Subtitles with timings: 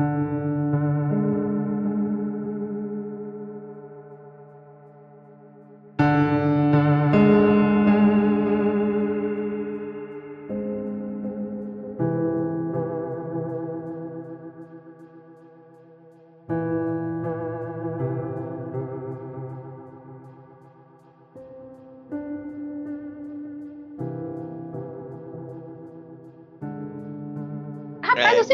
[0.00, 0.37] Rapaz,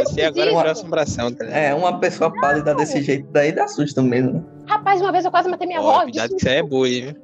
[0.04, 1.44] Você agora virou assombração, tá?
[1.46, 4.32] É, uma pessoa pálida desse jeito daí dá susto mesmo.
[4.34, 4.42] né?
[4.68, 7.00] Rapaz, uma vez eu quase matei minha Ó, avó de cuidado que aí é bullying,
[7.06, 7.14] viu?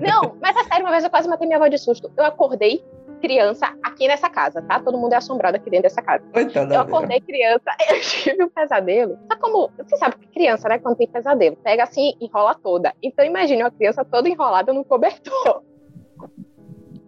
[0.00, 2.10] Não, mas é sério, uma vez eu quase matei minha avó de susto.
[2.16, 2.84] Eu acordei
[3.20, 4.78] criança aqui nessa casa, tá?
[4.80, 6.22] Todo mundo é assombrado aqui dentro dessa casa.
[6.32, 6.74] Coitada.
[6.74, 9.18] Eu acordei criança, eu tive um pesadelo.
[9.28, 9.70] Sabe como.
[9.78, 10.78] Você sabe que criança, né?
[10.78, 12.92] Quando tem pesadelo, pega assim, enrola toda.
[13.02, 15.62] Então imagine uma criança toda enrolada no cobertor.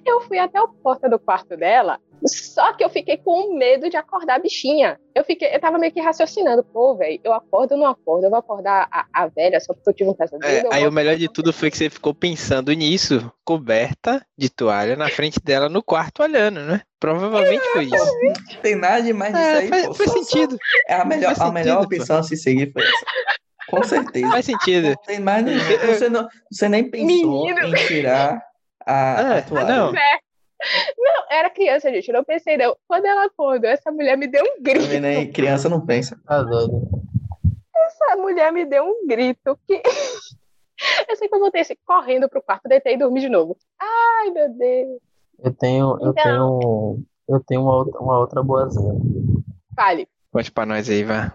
[0.08, 3.96] Eu fui até a porta do quarto dela, só que eu fiquei com medo de
[3.96, 4.98] acordar a bichinha.
[5.14, 8.24] Eu fiquei, eu tava meio que raciocinando, pô, velho, eu acordo ou não acordo?
[8.24, 10.68] Eu vou acordar a, a velha só porque eu tive um pesadelo.
[10.68, 14.48] É, aí vou- o melhor de tudo foi que você ficou pensando nisso, coberta de
[14.48, 16.80] toalha na frente dela no quarto olhando, né?
[16.98, 18.12] Provavelmente foi isso.
[18.54, 19.94] Não tem nada demais disso É, aí, faz, pô.
[19.94, 20.56] faz Só- só- sentido,
[20.88, 21.96] É a melhor, faz a melhor sentido, pô.
[21.96, 23.06] opção a se seguir foi essa.
[23.68, 24.30] Com certeza.
[24.30, 24.88] faz sentido.
[24.88, 25.78] Não tem mais ninguém.
[25.86, 27.60] Você, não, você nem pensou Menino.
[27.66, 28.40] em tirar
[28.88, 29.66] a, É, a toalha.
[29.76, 29.92] não.
[29.92, 32.08] Não, era criança, gente.
[32.08, 32.76] eu Não pensei, não.
[32.88, 35.32] Quando ela acordou, essa mulher me deu um Tá grito.
[35.32, 36.18] Criança não pensa.
[36.26, 36.88] Tá doido.
[37.86, 39.80] Essa mulher me deu um grito que.
[41.08, 43.56] Eu sei que eu voltei assim, correndo pro quarto, deitei e dormi de novo.
[43.80, 45.00] Ai, meu Deus.
[45.42, 46.14] Eu tenho, eu Então.
[46.22, 48.94] tenho, eu tenho uma outra, uma outra boazinha.
[49.74, 50.06] Fale.
[50.32, 51.34] Conte pra nós aí, vá.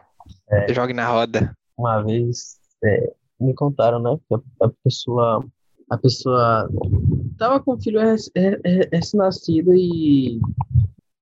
[0.50, 0.74] É.
[0.74, 1.54] Jogue na roda.
[1.78, 5.46] Uma vez é, me contaram, né, que a, a pessoa,
[5.90, 6.70] a pessoa
[7.38, 10.40] tava com o filho rec- re- re- recém-nascido e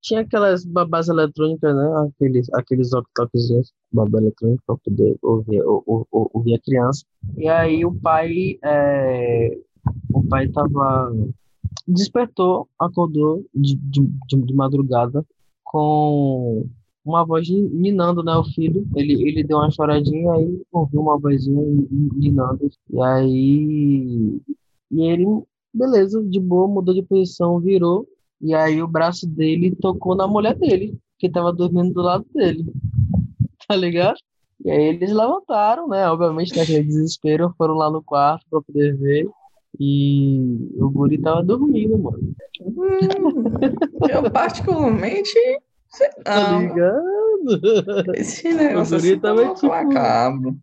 [0.01, 6.07] tinha aquelas babás eletrônicas, né, aqueles, aqueles walkie-talkiezinhos, babá eletrônica para poder ouvir, ou- ou-
[6.11, 7.05] ou- ouvir a criança.
[7.37, 9.57] E aí o pai, é,
[10.13, 11.13] o pai tava
[11.87, 15.25] despertou, acordou de, de, de, de madrugada
[15.63, 16.65] com
[17.05, 18.87] uma voz ninando, né, o filho.
[18.95, 21.61] Ele, ele deu uma choradinha, aí ouviu uma vozinha
[22.15, 22.69] ninando.
[22.91, 24.41] E aí,
[24.91, 25.25] e ele,
[25.73, 28.07] beleza, de boa, mudou de posição, virou.
[28.41, 32.65] E aí o braço dele tocou na mulher dele, que tava dormindo do lado dele.
[33.67, 34.17] Tá ligado?
[34.65, 36.05] E aí eles levantaram, né?
[36.09, 39.29] Obviamente, naquele desespero, foram lá no quarto pra poder ver.
[39.79, 42.35] E o guri tava dormindo, mano.
[44.09, 45.31] Eu, particularmente,
[45.87, 48.13] sei Tá ligado?
[48.13, 50.57] Esse negócio O guri assim tava, tá tipo, macabro.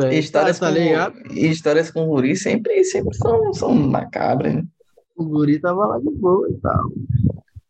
[0.00, 4.64] É, Histórias, tá, tá com, histórias com guri sempre, sempre são, são macabras, né?
[5.16, 6.90] O guri tava lá de boa e tal.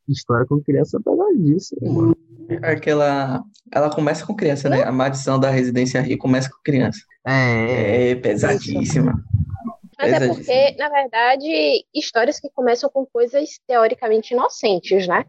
[0.08, 2.16] História com criança pesadíssima, mano.
[2.62, 3.42] Aquela.
[3.72, 4.82] Ela começa com criança, né?
[4.82, 7.00] A maldição da residência Rio começa com criança.
[7.26, 9.14] É, É pesadíssima.
[9.98, 15.24] Mas é porque, na verdade, histórias que começam com coisas teoricamente inocentes, né?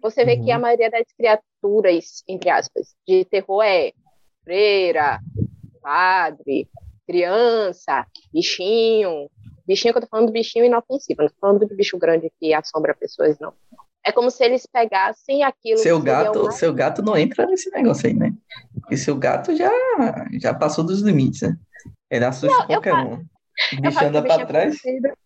[0.00, 0.54] Você vê que Uhum.
[0.54, 3.92] a maioria das criaturas, entre aspas, de terror é
[4.44, 5.20] freira,
[5.88, 6.66] padre,
[7.06, 9.28] criança, bichinho.
[9.66, 12.54] Bichinho que eu tô falando do bichinho inofensivo, não tô falando do bicho grande que
[12.54, 13.52] assombra pessoas, não.
[14.06, 18.06] É como se eles pegassem aquilo Seu gato, uma- seu gato não entra nesse negócio
[18.06, 18.32] aí, né?
[18.80, 19.70] Porque seu gato já,
[20.40, 21.56] já passou dos limites, né?
[22.10, 23.26] Ele assusta Não, qualquer falo- um.
[23.78, 24.76] O bicho anda pra é trás.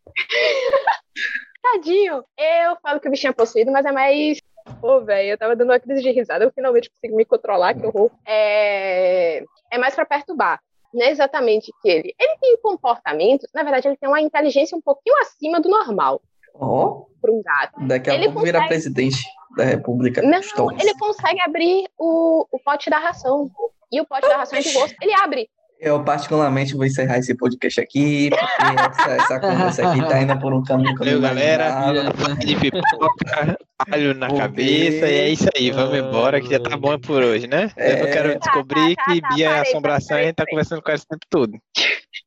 [1.63, 4.39] Tadinho, eu falo que o bichinho é possuído, mas é mais.
[4.81, 7.85] Pô, velho, eu tava dando uma crise de risada, eu finalmente consigo me controlar, que
[7.87, 8.11] horror.
[8.27, 10.61] É, é mais pra perturbar.
[10.95, 12.15] Não é exatamente que ele.
[12.19, 16.23] Ele tem comportamentos, na verdade, ele tem uma inteligência um pouquinho acima do normal
[16.55, 17.87] Ó, para um gato.
[17.87, 19.19] daqui a Ele pouco vira consegue- presidente
[19.57, 20.23] da República.
[20.23, 20.81] Não, Stolz.
[20.83, 23.51] ele consegue abrir o, o pote da ração.
[23.93, 24.95] E o pote da ração é de gosto.
[25.03, 25.49] Ele abre.
[25.81, 29.41] Eu, particularmente, vou encerrar esse podcast aqui, porque essa, essa
[29.81, 32.13] conversa aqui tá indo por um caminho que eu galera.
[32.39, 33.57] De pipoca,
[33.89, 35.71] alho na Porque- cabeça, e é isso aí.
[35.71, 37.71] Vamos embora, que já tá bom por hoje, né?
[37.77, 38.11] Eu não É.
[38.11, 40.83] quero descobrir Tá, tá, que tá, Bia é parei, assombração e a gente tá conversando
[40.83, 41.53] com ela esse tempo todo.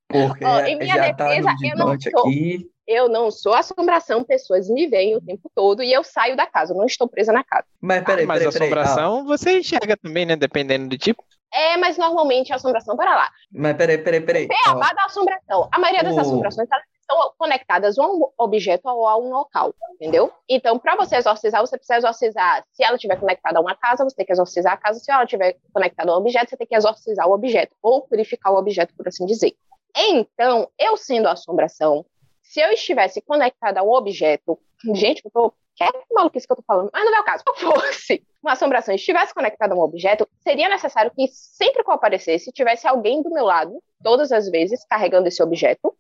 [0.08, 2.68] Porque Ó, em minha já tá defesa, no eu não sou- aqui.
[2.88, 6.74] Eu não sou assombração, pessoas me veem o tempo todo e eu saio da casa,
[6.74, 7.64] eu não estou presa na casa.
[7.80, 8.70] Mas peraí, Mas peraí, peraí.
[8.74, 10.36] Ah, assombração você enxerga também, né?
[10.36, 11.24] Dependendo do tipo.
[11.54, 13.32] É, mas normalmente a assombração, para lá.
[13.52, 14.48] mas peraí, peraí, peraí.
[14.48, 15.68] Beabá da assombração.
[15.72, 16.68] A maioria das O- assombrações
[17.02, 20.32] estão conectadas a um objeto ou a um local, entendeu?
[20.48, 22.64] Então, para você exorcizar, você precisa exorcizar.
[22.72, 25.00] Se ela estiver conectada a uma casa, você tem que exorcizar a casa.
[25.00, 28.54] Se ela estiver conectada a um objeto, você tem que exorcizar o objeto, ou purificar
[28.54, 29.54] o objeto, por assim dizer.
[29.96, 32.06] Então, eu sendo a assombração,
[32.42, 34.58] se eu estivesse conectada a um objeto.
[34.96, 37.44] Gente, eu tô que é maluquice que eu tô falando, mas não é o caso.
[37.56, 41.94] Se fosse uma assombração estivesse conectada a um objeto, seria necessário que sempre que eu
[41.94, 45.96] aparecesse, tivesse alguém do meu lado, todas as vezes, carregando esse objeto,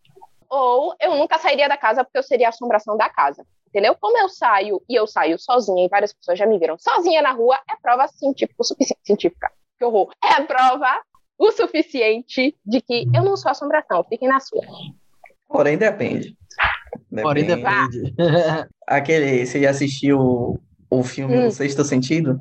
[0.50, 3.46] ou eu nunca sairia da casa porque eu seria a assombração da casa.
[3.68, 3.96] Entendeu?
[3.96, 7.32] Como eu saio e eu saio sozinha, e várias pessoas já me viram sozinha na
[7.32, 8.62] rua, é prova científica,
[9.02, 9.50] científica.
[9.78, 10.12] Que horror.
[10.22, 11.02] É prova
[11.38, 14.62] o suficiente de que eu não sou assombração, fiquem na sua.
[15.48, 16.38] Porém, depende.
[17.22, 18.12] Porém, Depende.
[18.14, 18.68] depende.
[18.88, 20.60] Aquele, você já assistiu
[20.90, 21.48] o filme Hum.
[21.48, 22.38] O Sexto Sentido?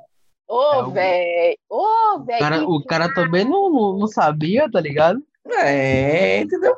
[0.48, 1.56] Ô, É o- véi.
[1.68, 2.38] Ô, O véi.
[2.38, 5.20] cara, que o cara também não, não, não sabia, tá ligado?
[5.58, 6.76] É, entendeu?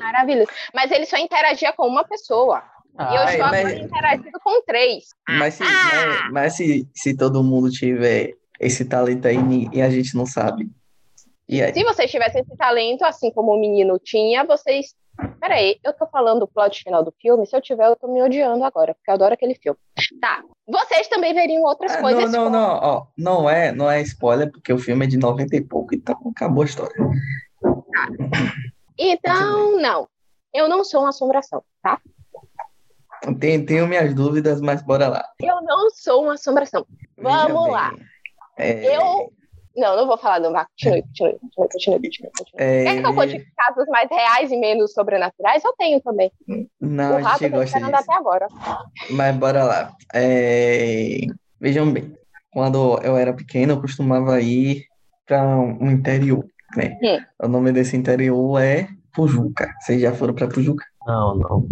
[0.00, 0.48] maravilhoso.
[0.74, 2.62] Mas ele só interagia com uma pessoa.
[2.98, 5.04] e eu estou mas- agora interagindo com três.
[5.28, 5.68] Mas se, Ah!
[6.24, 9.36] mas, mas se, se todo mundo tiver esse talento aí
[9.72, 10.68] e a gente não sabe.
[11.48, 11.72] E aí?
[11.72, 14.94] Se vocês tivessem esse talento, assim como o menino tinha, vocês.
[15.40, 17.46] Peraí, eu tô falando o plot final do filme.
[17.46, 19.78] Se eu tiver, eu tô me odiando agora, porque eu adoro aquele filme.
[20.20, 20.42] Tá.
[20.66, 22.30] Vocês também veriam outras Ah, coisas.
[22.30, 25.16] não, não, como- não, ó, não é, não é spoiler, porque o filme é de
[25.16, 26.94] 90 e pouco, então acabou a história.
[28.98, 30.08] Então, não.
[30.52, 32.00] Eu não sou uma assombração, tá?
[33.38, 35.24] Tenho, tenho minhas dúvidas, mas bora lá.
[35.40, 36.86] Eu não sou uma assombração.
[37.16, 37.92] Vamos lá.
[38.56, 39.32] É, Eu.
[39.78, 40.50] Não, não vou falar, não.
[40.52, 42.30] Vá, continue, continue, continue, continue, continue.
[42.36, 42.62] continue.
[42.62, 45.64] é, Quer que eu conte casos mais reais e menos sobrenaturais?
[45.64, 46.30] Eu tenho também.
[46.80, 47.94] não, o a gente tá gosta disso.
[47.94, 48.46] até agora.
[49.10, 49.92] Mas bora lá.
[50.14, 51.20] É,
[51.60, 52.14] Vejam bem,
[52.52, 54.84] quando eu era pequeno, eu costumava ir
[55.26, 56.44] para um interior,
[56.76, 56.96] né?
[57.02, 57.18] Hum.
[57.44, 59.72] O nome desse interior é Pujuca.
[59.80, 60.84] Vocês já foram para Pujuca?
[61.06, 61.66] Não, não.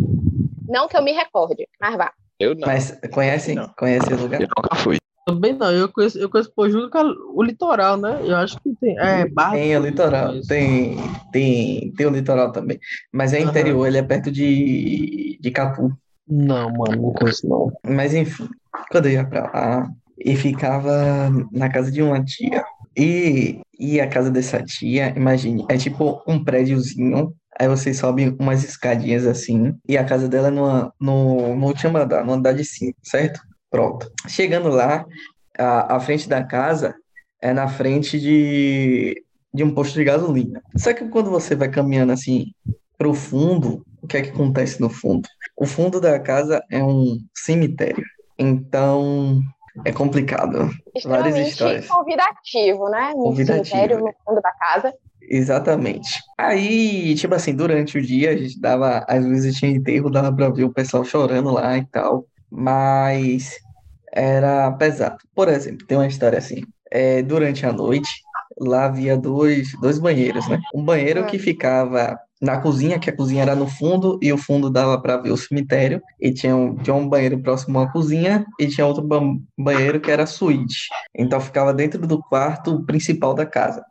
[0.69, 2.13] Não que eu me recorde, mas vá.
[2.39, 2.67] Eu não.
[2.67, 3.55] Mas conhecem?
[3.55, 3.69] Não.
[3.79, 4.41] Conhecem o lugar?
[4.41, 4.99] Eu nunca fui.
[5.27, 5.73] Também não.
[5.73, 8.21] Eu conheço, eu conheço Pojuca, o litoral, né?
[8.25, 8.97] Eu acho que tem.
[8.97, 10.97] É, Barra Tem o litoral, tem,
[11.33, 12.79] tem, tem o litoral também.
[13.13, 15.93] Mas é interior, ele é perto de, de Capu.
[16.29, 17.73] Não, mano, não conheço, não.
[17.85, 18.49] Mas enfim,
[18.89, 22.65] quando eu ia pra lá e ficava na casa de uma tia.
[22.97, 27.35] E, e a casa dessa tia, imagine, é tipo um prédiozinho.
[27.59, 29.75] Aí você sobe umas escadinhas assim.
[29.89, 33.41] E a casa dela é numa, no, no último andar, no andar de cima, certo?
[33.77, 34.11] Pronto.
[34.27, 35.05] Chegando lá,
[35.59, 36.95] a, a frente da casa
[37.43, 40.63] é na frente de, de um posto de gasolina.
[40.77, 42.55] Só que quando você vai caminhando assim
[42.97, 45.29] pro fundo, o que é que acontece no fundo?
[45.55, 48.03] O fundo da casa é um cemitério.
[48.39, 49.43] Então,
[49.85, 50.71] é complicado.
[50.95, 51.87] Extremamente histórias.
[51.87, 53.13] convidativo, né?
[53.15, 53.67] No Convidativo.
[53.67, 54.95] cemitério, no fundo da casa.
[55.21, 56.19] Exatamente.
[56.39, 60.49] Aí, tipo assim, durante o dia, a gente dava, às vezes tinha enterro, dava pra
[60.49, 62.25] ver o pessoal chorando lá e tal.
[62.51, 63.59] Mas
[64.17, 65.19] era pesado.
[65.35, 66.63] Por exemplo, tem uma história assim.
[66.91, 68.11] É, durante a noite,
[68.59, 70.59] lá havia dois, dois banheiros, né?
[70.75, 71.25] Um banheiro Ah.
[71.25, 75.17] que ficava na cozinha, que a cozinha era no fundo, e o fundo dava para
[75.17, 76.01] ver o cemitério.
[76.21, 80.11] E tinha um, tinha um banheiro próximo à cozinha, e tinha outro ban- banheiro que
[80.11, 80.89] era a suíte.
[81.15, 83.85] Então ficava dentro do quarto principal da casa.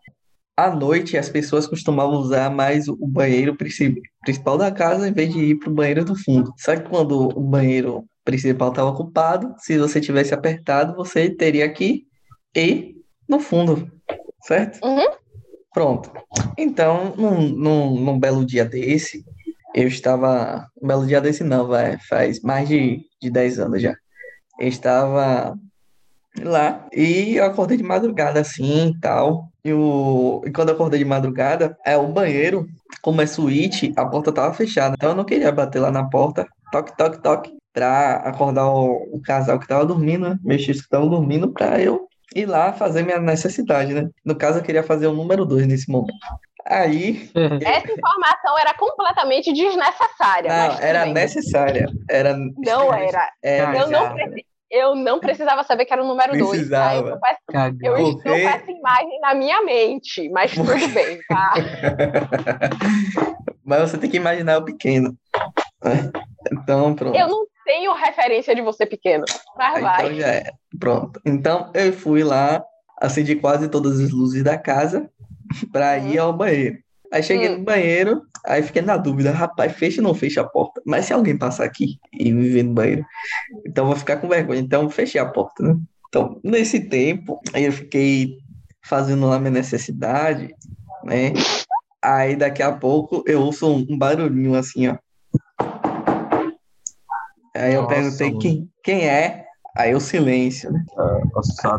[0.58, 5.34] À noite, as pessoas costumavam usar mais o banheiro princi- principal da casa em vez
[5.34, 6.54] de ir para o banheiro do fundo.
[6.58, 12.06] Só que quando o banheiro principal estava ocupado, se você tivesse apertado, você teria que
[12.56, 12.96] ir
[13.30, 13.90] no fundo,
[14.42, 14.84] certo?
[14.84, 15.08] Uhum.
[15.72, 16.12] Pronto.
[16.58, 19.24] Então, num, num, num belo dia desse,
[19.74, 20.68] eu estava.
[20.82, 23.96] Um belo dia desse não, vai, faz mais de, de 10 anos já.
[24.60, 25.56] Eu estava
[26.42, 29.50] lá e eu acordei de madrugada assim e tal.
[29.64, 32.68] E, o, e quando eu acordei de madrugada, é o banheiro,
[33.02, 34.96] como é suíte, a porta estava fechada.
[34.98, 39.22] Então eu não queria bater lá na porta, toque, toque, toque, pra acordar o, o
[39.22, 40.40] casal que estava dormindo, né?
[40.42, 44.10] Meus filhos que estavam dormindo, pra eu ir lá fazer minha necessidade, né?
[44.26, 46.14] No caso, eu queria fazer o número 2 nesse momento.
[46.66, 47.30] Aí,
[47.64, 50.50] Essa informação era completamente desnecessária.
[50.50, 51.14] não, era bem.
[51.14, 51.86] necessária.
[52.10, 53.30] Era Não era.
[53.44, 56.70] Era, Eu não, preci- eu não precisava saber que era o número 2.
[56.70, 56.90] Tá?
[56.90, 57.20] Precisava.
[57.20, 61.54] Com essa- eu estou com essa imagem na minha mente, mas tudo bem, tá?
[63.64, 65.16] Mas você tem que imaginar o pequeno.
[66.52, 67.16] Então, pronto.
[67.18, 69.26] Eu não tenho referência de você pequeno.
[69.58, 70.06] Mas Aí, vai.
[70.06, 70.52] Então já é.
[70.80, 71.20] Pronto.
[71.26, 72.64] Então eu fui lá,
[73.02, 75.10] acendi quase todas as luzes da casa
[75.74, 76.78] para ir ao banheiro.
[77.12, 77.60] Aí cheguei Hum.
[77.60, 80.82] no banheiro, aí fiquei na dúvida, rapaz, fecha ou não fecha a porta?
[80.86, 83.06] Mas se alguém passar aqui e me ver no banheiro,
[83.66, 84.60] então vou ficar com vergonha.
[84.60, 85.76] Então fechei a porta, né?
[86.10, 88.38] Então, nesse tempo, aí eu fiquei
[88.84, 90.54] fazendo lá minha necessidade,
[91.04, 91.34] né?
[92.02, 94.96] Aí daqui a pouco eu ouço um barulhinho assim, ó.
[97.56, 98.40] Aí eu Nossa, perguntei mano.
[98.40, 99.46] quem, quem é?
[99.76, 100.84] Aí o silêncio, né?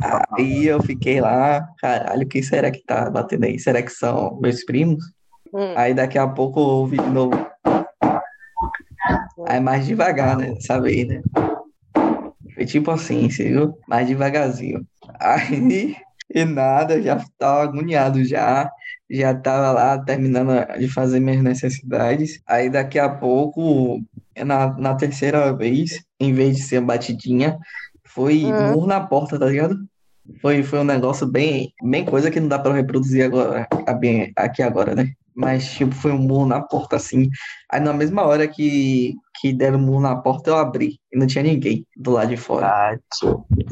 [0.00, 3.58] Tá- Aí eu fiquei lá, caralho, quem será que tá batendo aí?
[3.58, 5.04] Será que são meus primos?
[5.52, 5.72] Hum.
[5.76, 7.34] Aí daqui a pouco eu ouvi de novo.
[9.46, 10.54] Aí mais devagar, né?
[10.82, 11.22] Vez, né?
[12.66, 13.78] tipo assim, viu?
[13.88, 14.84] Mais devagarzinho.
[15.20, 15.96] Aí,
[16.34, 18.70] e nada, já tava agoniado já.
[19.08, 22.40] Já tava lá terminando de fazer minhas necessidades.
[22.46, 24.00] Aí daqui a pouco,
[24.44, 27.58] na, na terceira vez, em vez de ser batidinha,
[28.06, 28.72] foi Hum.
[28.72, 29.76] murro na porta, tá ligado?
[30.40, 33.66] Foi, foi um negócio bem, bem coisa que não dá pra reproduzir agora,
[34.00, 35.08] bem, aqui agora, né?
[35.34, 37.28] Mas, tipo, foi um murro na porta, assim.
[37.70, 40.98] Aí, na mesma hora que, que deram um murro na porta, eu abri.
[41.12, 42.66] E não tinha ninguém do lado de fora.
[42.66, 42.96] Ah.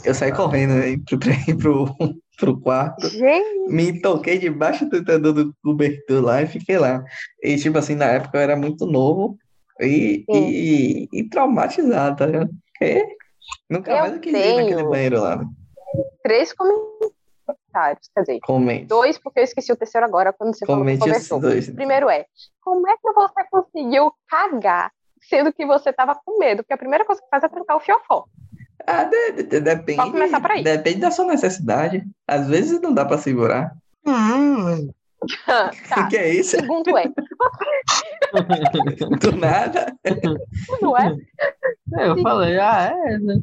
[0.04, 1.18] Eu saí correndo, né, pro,
[1.56, 1.94] pro,
[2.38, 3.08] pro quarto.
[3.08, 7.02] Gente, Me toquei debaixo do tentador do cobertor lá e fiquei lá.
[7.42, 9.38] E, tipo assim, na época eu era muito novo
[9.80, 12.50] e, e, e traumatizado, tá ligado?
[12.66, 13.16] Porque
[13.68, 15.36] nunca Eu mais eu quis ir naquele banheiro lá.
[15.36, 15.44] né?
[16.22, 18.08] três comentários.
[18.14, 18.86] Quer dizer, Comente.
[18.86, 21.40] dois, porque eu esqueci o terceiro agora quando você falou que Comente esses conversou.
[21.40, 21.68] dois.
[21.68, 22.24] O primeiro é,
[22.62, 24.90] como é que você conseguiu cagar
[25.28, 26.62] sendo que você tava com medo?
[26.62, 28.24] Porque a primeira coisa que faz é trancar o fiofó.
[28.86, 30.62] Ah, de- de- de- depende, Pode começar por aí.
[30.62, 32.04] depende da sua necessidade.
[32.26, 33.74] Às vezes não dá pra segurar.
[34.06, 34.10] O
[35.88, 36.08] tá.
[36.08, 36.56] que é isso?
[36.56, 37.04] Segundo é,
[39.20, 39.94] Do nada.
[40.06, 41.14] segundo é,
[42.08, 43.40] Eu falei, ah, é, né?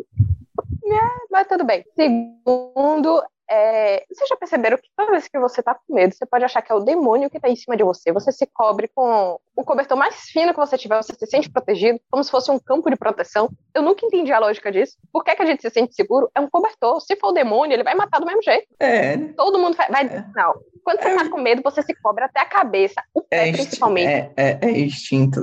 [1.29, 1.85] mas tudo bem.
[1.95, 6.45] Segundo, é, vocês já perceberam que toda vez que você tá com medo, você pode
[6.45, 8.11] achar que é o demônio que tá em cima de você.
[8.11, 11.99] Você se cobre com o cobertor mais fino que você tiver, você se sente protegido,
[12.09, 13.49] como se fosse um campo de proteção.
[13.75, 14.97] Eu nunca entendi a lógica disso.
[15.11, 16.31] Por que, que a gente se sente seguro?
[16.33, 17.01] É um cobertor.
[17.01, 18.65] Se for o demônio, ele vai matar do mesmo jeito.
[18.79, 19.17] É?
[19.35, 19.89] Todo mundo vai.
[19.89, 20.53] vai- Não.
[20.83, 23.61] Quando você tá com medo, você se cobre até a cabeça, o pé É, insti-
[23.63, 24.07] principalmente.
[24.07, 25.41] é, é, é instinto.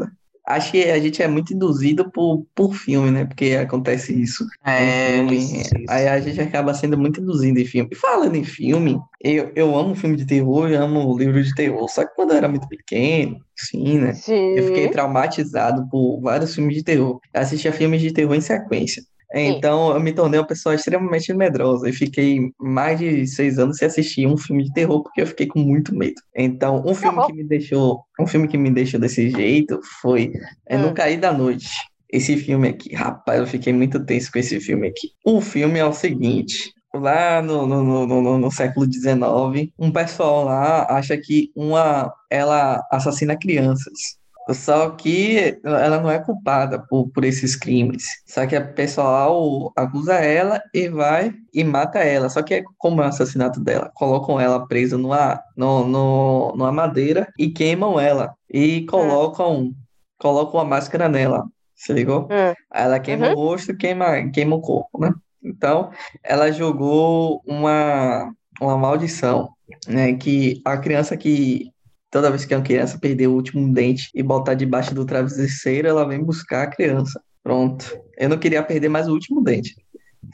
[0.48, 3.26] Acho que a gente é muito induzido por, por filme, né?
[3.26, 4.46] Porque acontece isso.
[4.64, 5.36] É, filme.
[5.36, 5.84] isso, isso.
[5.90, 7.90] Aí a gente acaba sendo muito induzido em filme.
[7.92, 11.86] E falando em filme, eu, eu amo filme de terror, eu amo livro de terror.
[11.90, 14.14] Só que quando eu era muito pequeno, sim, né?
[14.14, 14.54] Sim.
[14.56, 17.20] Eu fiquei traumatizado por vários filmes de terror.
[17.34, 19.02] Eu assistia filmes de terror em sequência.
[19.35, 23.87] Então, eu me tornei uma pessoa extremamente medrosa e fiquei mais de seis anos sem
[23.87, 26.20] assistir um filme de terror porque eu fiquei com muito medo.
[26.35, 30.32] Então, um filme que me deixou, um filme que me deixou desse jeito foi
[30.66, 30.94] é, No Hum.
[30.94, 31.68] Cair da Noite.
[32.11, 35.08] Esse filme aqui, rapaz, eu fiquei muito tenso com esse filme aqui.
[35.25, 40.44] O filme é o seguinte: lá no, no, no, no, no século XIX, um pessoal
[40.44, 44.17] lá acha que uma ela assassina crianças.
[44.54, 48.04] Só que ela não é culpada por, por esses crimes.
[48.26, 52.28] Só que o pessoal acusa ela e vai e mata ela.
[52.28, 53.90] Só que é como é o assassinato dela?
[53.94, 58.34] Colocam ela presa numa, no, no, numa madeira e queimam ela.
[58.50, 59.72] E colocam,
[60.18, 61.44] colocam a máscara nela.
[61.74, 62.34] Se ligou?
[62.70, 63.32] Aí ela queima Uhum.
[63.32, 65.12] o rosto e queima, queima o corpo, né?
[65.42, 65.90] Então,
[66.24, 69.50] ela jogou uma, uma maldição,
[69.86, 70.14] né?
[70.14, 71.70] Que a criança que
[72.10, 76.06] toda vez que uma criança perder o último dente e botar debaixo do travesseiro, ela
[76.06, 77.20] vem buscar a criança.
[77.42, 77.98] Pronto.
[78.16, 79.74] Eu não queria perder mais o último dente.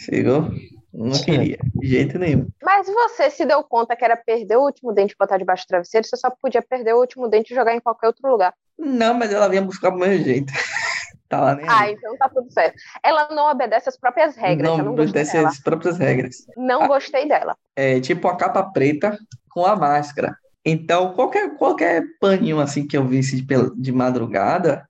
[0.01, 0.49] Chegou?
[0.93, 2.47] Não queria, de jeito nenhum.
[2.63, 5.69] Mas você se deu conta que era perder o último dente e botar debaixo do
[5.69, 8.55] travesseiro, você só podia perder o último dente e jogar em qualquer outro lugar.
[8.79, 10.53] Não, mas ela vinha buscar do mesmo jeito.
[11.27, 11.95] Tá lá nem Ah, aí.
[11.95, 12.77] então tá tudo certo.
[13.03, 16.37] Ela não obedece às próprias regras, não gostei obedece as próprias regras.
[16.55, 17.57] Não gostei dela.
[17.75, 20.37] é tipo a capa preta com a máscara.
[20.65, 24.89] Então, qualquer, qualquer paninho assim que eu visse de, de madrugada,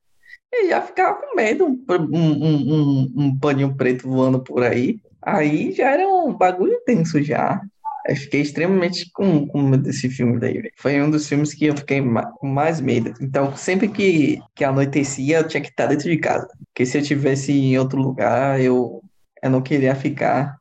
[0.52, 1.66] eu já ficava com medo.
[1.66, 5.00] Um, um, um, um paninho preto voando por aí.
[5.20, 7.60] Aí já era um bagulho tenso já.
[8.06, 10.70] Eu fiquei extremamente com, com medo desse filme daí.
[10.76, 12.02] Foi um dos filmes que eu fiquei
[12.36, 13.14] com mais medo.
[13.20, 16.46] Então, sempre que, que anoitecia, eu tinha que estar dentro de casa.
[16.66, 19.02] Porque se eu tivesse em outro lugar, eu,
[19.42, 20.58] eu não queria ficar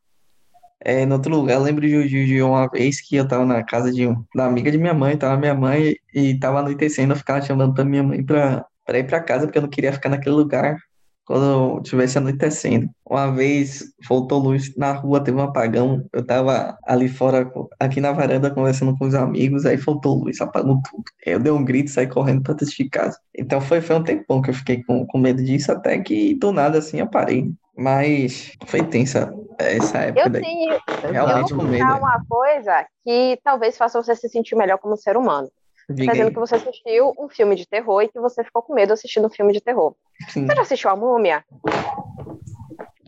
[0.85, 3.63] é, em outro lugar, eu lembro de, de- de uma vez que eu tava na
[3.63, 7.41] casa de da amiga de minha mãe, tava minha mãe e tava anoitecendo, eu ficava
[7.41, 10.35] chamando pra minha mãe pra, pra ir pra casa, porque eu não queria ficar naquele
[10.35, 10.77] lugar
[11.25, 12.89] quando estivesse anoitecendo.
[13.09, 17.49] Uma vez faltou luz na rua, teve um apagão, eu tava ali fora,
[17.79, 21.03] aqui na varanda, conversando com os amigos, aí faltou luz, apagou tudo.
[21.25, 23.17] Eu dei um grito saí correndo pra dentro de casa.
[23.37, 26.51] Então foi, foi um tempão que eu fiquei com, com medo disso, até que do
[26.51, 27.49] nada assim eu parei.
[27.75, 30.41] Mas foi tensa essa época Eu daí.
[30.43, 31.83] tenho, eu Realmente vou com medo.
[31.85, 35.49] contar uma coisa que talvez faça você se sentir melhor como ser humano.
[35.89, 38.73] Diga Tá dizendo que você assistiu um filme de terror e que você ficou com
[38.73, 39.95] medo assistindo um filme de terror.
[40.29, 41.43] Sim, Você já assistiu a Múmia?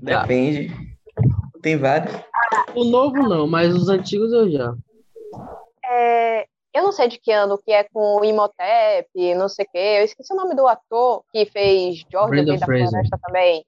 [0.01, 0.72] depende.
[1.62, 2.13] Tem vários.
[2.75, 4.74] O novo não, mas os antigos eu já.
[5.86, 9.69] É, eu não sei de que ano que é com o Imhotep, não sei o
[9.72, 9.95] quê.
[10.00, 12.89] Eu esqueci o nome do ator que fez Rei da Fraser.
[12.89, 13.65] Floresta também.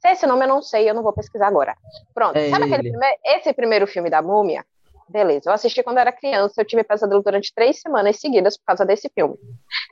[0.00, 1.76] Se esse nome eu não sei, eu não vou pesquisar agora.
[2.14, 2.90] Pronto, É sabe aquele ele.
[2.98, 4.64] prime- esse primeiro filme da Múmia?
[5.08, 8.84] Beleza, eu assisti quando era criança, eu tive pesadelo durante três semanas seguidas por causa
[8.86, 9.34] desse filme.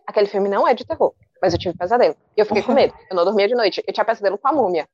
[0.07, 1.13] aquele filme não é de terror.
[1.41, 2.17] Mas eu tive pesadelo.
[2.37, 2.93] E eu fiquei com medo.
[3.11, 3.83] Eu não dormia de noite.
[3.87, 4.89] Eu tinha pesadelo com a múmia.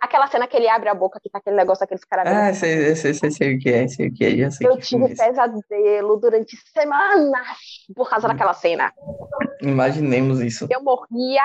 [0.00, 2.26] Aquela cena que ele abre a boca, que tá aquele negócio, aqueles caras.
[2.26, 4.72] Ah, sei, sei, sei, sei o que é, sei o que é, já sei eu
[4.74, 7.46] é tive pesadelo durante semanas
[7.94, 8.92] por causa daquela cena.
[9.60, 10.66] Imaginemos isso.
[10.70, 11.42] Eu morria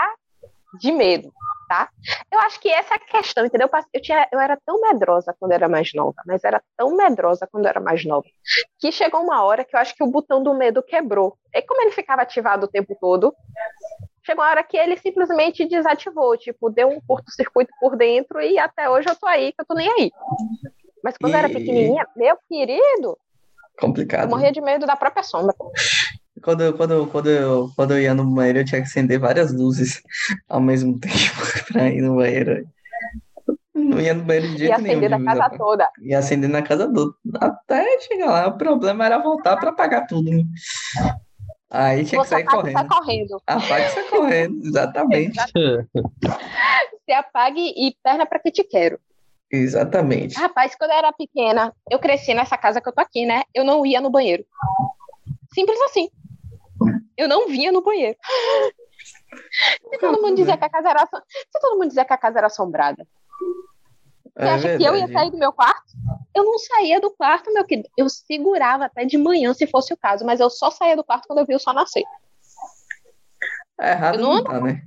[0.79, 1.31] de medo,
[1.69, 1.87] tá?
[2.31, 3.69] Eu acho que essa é a questão, entendeu?
[3.71, 6.95] Eu Eu, tinha, eu era tão medrosa quando eu era mais nova, mas era tão
[6.97, 8.25] medrosa quando eu era mais nova,
[8.79, 11.37] que chegou uma hora que eu acho que o botão do medo quebrou.
[11.53, 13.33] E como ele ficava ativado o tempo todo,
[14.25, 18.89] chegou uma hora que ele simplesmente desativou, tipo, deu um curto-circuito por dentro e até
[18.89, 20.11] hoje eu tô aí, que eu tô nem aí.
[21.03, 23.17] Mas quando eu era E- pequenininha, meu querido, eu
[23.79, 24.29] Complicado.
[24.29, 25.55] morria de medo da própria sombra.
[26.41, 29.19] Quando, eu- quando, eu- quando, eu, quando eu ia no banheiro, eu tinha que acender
[29.19, 30.01] várias luzes
[30.47, 31.15] ao mesmo tempo
[31.71, 32.67] pra ir no banheiro.
[33.73, 34.97] Não ia no banheiro de E jeito nenhum.
[34.97, 35.89] acender de a casa toda.
[36.01, 38.47] Ia acender na casa do Até chegar lá.
[38.47, 40.29] O problema era voltar pra apagar tudo.
[40.31, 40.43] né?
[41.71, 42.87] Aí tinha que sair e sai correndo.
[42.89, 43.41] correndo.
[43.47, 45.39] Apaga e sai correndo, exatamente.
[47.05, 48.99] Se apague e perna pra que te quero.
[49.51, 50.35] Exatamente.
[50.37, 53.43] Rapaz, quando eu era pequena, eu cresci nessa casa que eu tô aqui, né?
[53.53, 54.43] Eu não ia no banheiro.
[55.53, 56.09] Simples assim.
[57.17, 58.17] Eu não vinha no banheiro.
[59.91, 62.37] Se todo mundo dizia que a casa era, se todo mundo dizia que a casa
[62.39, 63.05] era assombrada,
[64.35, 65.13] você É acha que eu ia verdade.
[65.13, 65.91] sair do meu quarto?
[66.35, 67.89] Eu não saía do quarto, meu querido.
[67.97, 71.27] Eu segurava até de manhã, se fosse o caso, mas eu só saía do quarto
[71.27, 72.03] quando eu vi o sol nascer.
[73.79, 74.81] É errado Eu não não tá, né?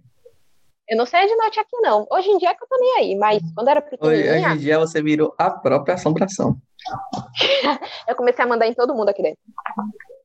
[0.88, 2.06] Eu não saía de noite aqui, não.
[2.10, 4.54] Hoje em dia é que eu tô nem aí, mas quando era Hoje, hoje pequenininha,
[4.54, 6.56] em dia você virou a própria assombração.
[8.08, 9.40] eu comecei a mandar em todo mundo aqui dentro.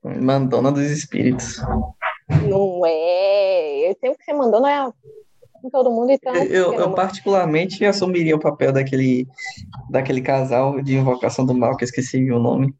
[0.04, 1.58] Mandona dos espíritos.
[2.30, 3.90] Não é.
[3.90, 4.92] Eu tenho que ser mandando é
[5.64, 6.36] em todo mundo, então.
[6.36, 9.28] Eu, eu eu não- particularmente assumiria o papel daquele,
[9.90, 12.76] daquele casal de invocação do mal, que eu esqueci o nome.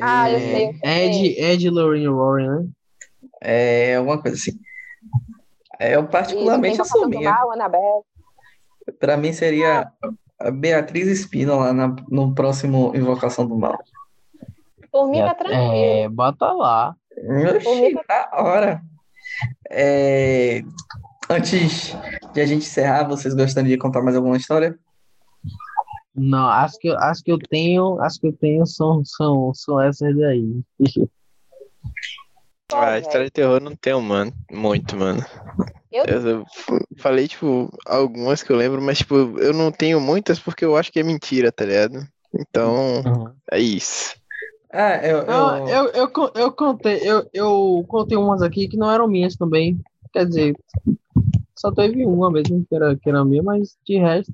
[0.00, 0.68] Ah, eu É, sei.
[0.68, 1.04] eu sei.
[1.06, 2.68] Ed, Ed Lorraine Warren, né?
[3.40, 4.52] É alguma coisa assim.
[5.78, 7.30] É, eu particularmente assumia.
[7.32, 8.04] Mal.
[9.00, 9.90] Para mim seria
[10.38, 13.78] a Beatriz Espino lá na- no próximo Invocação do Mal.
[14.90, 15.72] Por mim, tá tranquilo.
[15.72, 16.94] É, bota lá.
[17.18, 18.82] Oxi, da hora.
[19.70, 20.62] É,
[21.30, 21.94] antes
[22.32, 24.78] de a gente encerrar, vocês gostariam de contar mais alguma história?
[26.14, 29.80] Não, as que, eu- as que eu tenho, as que eu tenho são, são, são
[29.80, 30.60] essas daí.
[32.72, 34.32] Ah, história de terror não tem, mano.
[34.50, 35.24] Muito, mano.
[35.92, 36.44] Eu- Eu,
[36.98, 40.90] falei, tipo, algumas que eu lembro, mas, tipo, eu não tenho muitas porque eu acho
[40.92, 42.06] que é mentira, tá ligado?
[42.36, 43.02] Então,
[43.50, 44.14] é isso.
[44.76, 49.06] Ah, eu, eu, eu, eu, eu contei, eu, eu contei umas aqui que não eram
[49.06, 49.78] minhas também.
[50.12, 50.56] Quer dizer,
[51.56, 54.32] só teve uma mesmo que era, que era minha, mas de resto.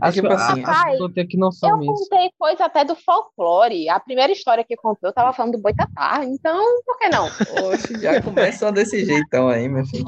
[0.00, 2.00] As, tipo que, assim, as que contei não são Eu minhas.
[2.00, 3.88] contei coisa até do folclore.
[3.88, 6.24] A primeira história que contou, eu tava falando do Boitatá.
[6.24, 7.26] Então, por que não?
[7.70, 10.04] Oxe, já começou desse jeitão aí, meu filho.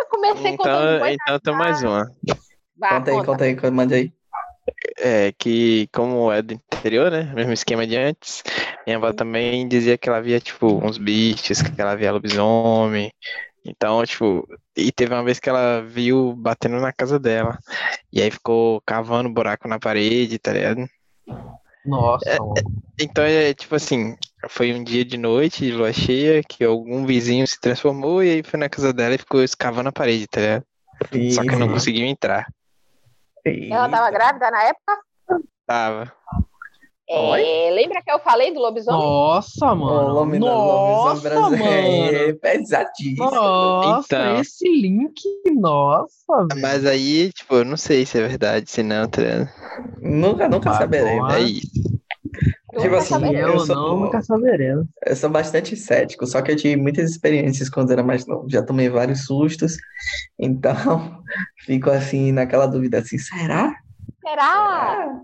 [0.00, 1.24] Eu comecei contando do Então, Boitatá.
[1.28, 2.10] então tem mais uma.
[2.76, 4.12] Vai, Conta aí, conta aí, manda aí.
[4.98, 7.32] É que, como é do interior, né?
[7.34, 8.42] Mesmo esquema de antes,
[8.86, 13.12] minha avó também dizia que ela via, tipo, uns bichos, que ela via lobisomem.
[13.64, 17.58] Então, tipo, e teve uma vez que ela viu batendo na casa dela.
[18.12, 20.88] E aí ficou cavando buraco na parede, tá ligado?
[21.84, 22.54] Nossa, É, mano.
[23.00, 24.16] Então é tipo assim,
[24.48, 28.42] foi um dia de noite, de lua cheia, que algum vizinho se transformou e aí
[28.42, 30.64] foi na casa dela e ficou escavando a parede, tá ligado?
[31.32, 32.46] Só que não Eita, conseguiu entrar.
[33.44, 34.98] Ela tava grávida na época?
[35.66, 36.12] Tava.
[37.14, 39.00] É, lembra que eu falei do lobisomem?
[39.00, 40.14] Nossa, mano.
[40.14, 41.90] Lomina- Nossa, Lomizão brasileiro.
[41.90, 42.16] mano.
[42.16, 43.30] É pesadíssimo.
[43.30, 44.40] Nossa, Então.
[44.40, 45.20] esse link,
[45.54, 46.60] nossa, velho.
[46.62, 49.22] Mas aí, tipo, eu não sei se é verdade, se não, tá?
[50.00, 51.32] Nunca, nunca Ah, saberemos.
[51.34, 51.70] É isso.
[52.72, 53.48] Tipo Nunca assim, saberemos.
[53.48, 54.86] eu ou sou- não, nunca saberemos.
[55.04, 58.48] Eu sou bastante cético, só que eu tive muitas experiências quando era mais novo.
[58.48, 59.76] Já tomei vários sustos,
[60.38, 61.22] então
[61.66, 63.74] fico assim naquela dúvida assim, será?
[64.24, 64.46] Será?
[64.96, 65.20] Será?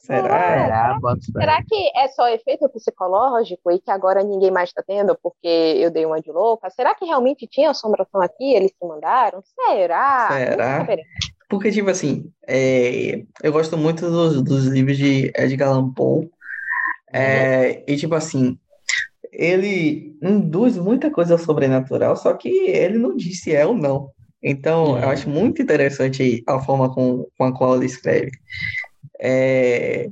[0.00, 0.98] Será?
[1.00, 1.40] Fé.
[1.40, 5.90] Será que é só efeito psicológico e que agora ninguém mais está tendo porque eu
[5.90, 6.68] dei uma de louca?
[6.70, 8.54] Será que realmente tinha assombração aqui?
[8.54, 9.42] Eles se mandaram?
[9.42, 10.28] Será?
[10.32, 10.86] Será?
[11.48, 16.28] Porque, tipo assim, é, eu gosto muito dos, dos livros de Edgar Allan Poe.
[17.10, 18.58] É, e, tipo assim,
[19.32, 24.10] ele induz muita coisa sobrenatural, só que ele não disse é ou não.
[24.42, 25.10] Então, eu Uhum.
[25.10, 28.30] acho muito interessante a forma com, com a qual ele escreve.
[29.20, 30.08] É,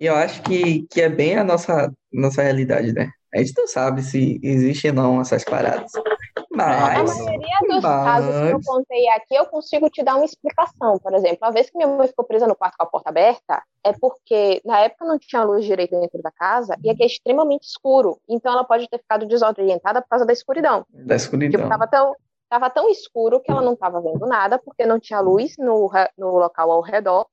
[0.00, 3.10] eu acho que, que é bem a nossa, nossa realidade, né?
[3.34, 5.92] A gente não sabe se existe ou não essas paradas.
[5.94, 6.02] A
[6.50, 10.98] Mas, maioria dos mas- casos que eu contei aqui, eu consigo te dar uma explicação.
[10.98, 13.62] Por exemplo, a vez que minha mãe ficou presa no quarto com a porta aberta,
[13.84, 17.64] é porque na época não tinha luz direito dentro da casa e aqui é extremamente
[17.68, 18.18] escuro.
[18.28, 20.84] Então ela pode ter ficado desorientada por causa da escuridão.
[20.90, 21.60] da escuridão.
[21.60, 22.16] Tipo, tava tão,
[22.48, 26.30] tava tão escuro que ela não estava vendo nada, porque não tinha luz no, no
[26.38, 27.26] local ao redor.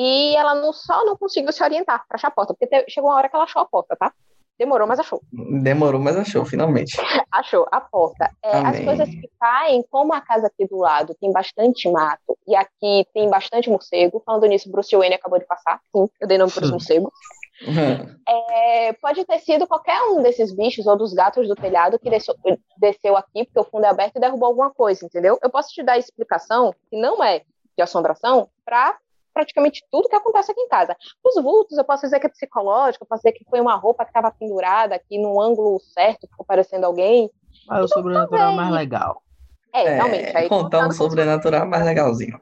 [0.00, 3.16] E ela não, só não conseguiu se orientar para achar a porta, porque chegou uma
[3.16, 4.12] hora que ela achou a porta, tá?
[4.56, 5.20] Demorou, mas achou.
[5.32, 6.96] Demorou, mas achou, finalmente.
[7.32, 8.30] Achou a porta.
[8.42, 12.56] É, as coisas que caem, como a casa aqui do lado tem bastante mato e
[12.56, 14.20] aqui tem bastante morcego.
[14.24, 15.80] Falando nisso, Bruce Wayne acabou de passar.
[15.94, 16.72] Sim, eu dei nome para os Hum.
[16.72, 17.12] morcegos.
[18.28, 22.34] É, pode ter sido qualquer um desses bichos ou dos gatos do telhado que desceu,
[22.76, 25.38] desceu aqui porque o fundo é aberto e derrubou alguma coisa, entendeu?
[25.42, 27.40] Eu posso te dar a explicação, que não é
[27.76, 28.96] de assombração, para
[29.38, 30.96] praticamente tudo que acontece aqui em casa.
[31.24, 34.04] Os vultos, eu posso dizer que é psicológico, eu posso dizer que foi uma roupa
[34.04, 37.30] que estava pendurada aqui num ângulo certo, ficou parecendo alguém.
[37.68, 39.22] Mas o sobrenatural é mais legal.
[39.72, 40.36] É, É, realmente.
[40.36, 42.40] Aí, contar um sobrenatural mais legalzinho.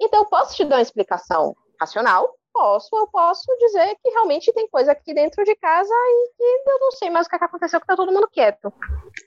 [0.00, 2.34] Então, eu posso te dar uma explicação racional?
[2.54, 6.78] Posso, eu posso dizer que realmente tem coisa aqui dentro de casa e que eu
[6.78, 8.72] não sei mais o que, é aconteceu, que tá todo mundo quieto.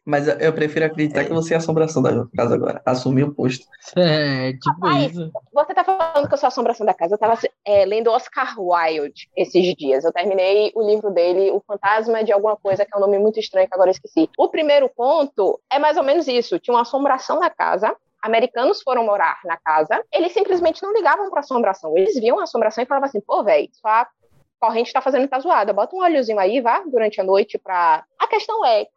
[0.05, 2.81] Mas eu- prefiro acreditar que você é a assombração da casa agora.
[2.85, 3.65] Assumir o posto.
[3.97, 5.29] É, tipo Rapaz, isso.
[5.53, 7.15] Você tá falando que eu sou a assombração da casa.
[7.15, 10.05] Eu tava é, lendo Oscar Wilde esses dias.
[10.05, 13.41] Eu terminei o livro dele, O Fantasma de Alguma Coisa, que é um nome muito
[13.41, 14.29] estranho que agora eu esqueci.
[14.37, 16.57] O primeiro conto é mais ou menos isso.
[16.59, 17.93] Tinha uma assombração na casa.
[18.21, 20.03] Americanos foram morar na casa.
[20.11, 21.97] Eles simplesmente não ligavam pra assombração.
[21.97, 24.07] Eles viam a assombração e falavam assim: pô, velho, sua
[24.59, 25.71] corrente tá fazendo tá zoada.
[25.73, 28.03] Bota um óleozinho aí, vá, durante a noite pra.
[28.19, 28.87] A questão é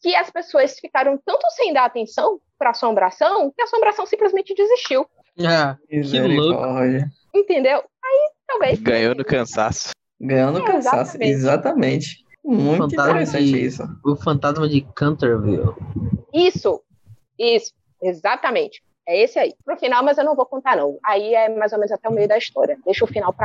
[0.00, 5.06] que as pessoas ficaram tanto sem dar atenção pra assombração que a assombração simplesmente desistiu.
[5.38, 7.06] É, Misericórdia.
[7.34, 7.78] Entendeu?
[7.78, 8.78] Aí talvez.
[8.80, 9.90] Ganhou no cansaço.
[10.20, 11.16] Ganhando É, cansaço.
[11.20, 11.30] exatamente.
[11.32, 12.24] Exatamente.
[12.44, 13.82] Muito Fantasma interessante de- isso.
[14.04, 15.74] o fantasma de Canterville.
[16.32, 16.80] Isso,
[17.38, 17.72] isso,
[18.04, 18.82] exatamente.
[19.06, 19.54] É esse aí.
[19.64, 20.98] Pro final, mas eu não vou contar, não.
[21.04, 22.78] Aí é mais ou menos até o meio da história.
[22.84, 23.44] Deixa o final pra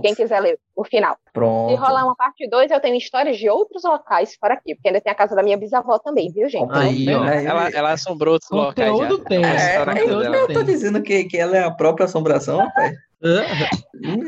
[0.00, 1.16] quem quiser ler o final.
[1.26, 1.74] Se Pronto.
[1.76, 5.12] rolar uma parte 2, eu tenho histórias de outros locais fora aqui, porque ainda tem
[5.12, 6.70] a casa da minha bisavó também, viu, gente?
[6.72, 7.24] Aí, ó.
[7.24, 8.94] Ela, ela assombrou outros locais já.
[8.94, 9.44] Conteúdo tem.
[9.44, 12.96] É, eu, eu tô dizendo que, que ela é a própria assombração, rapaz.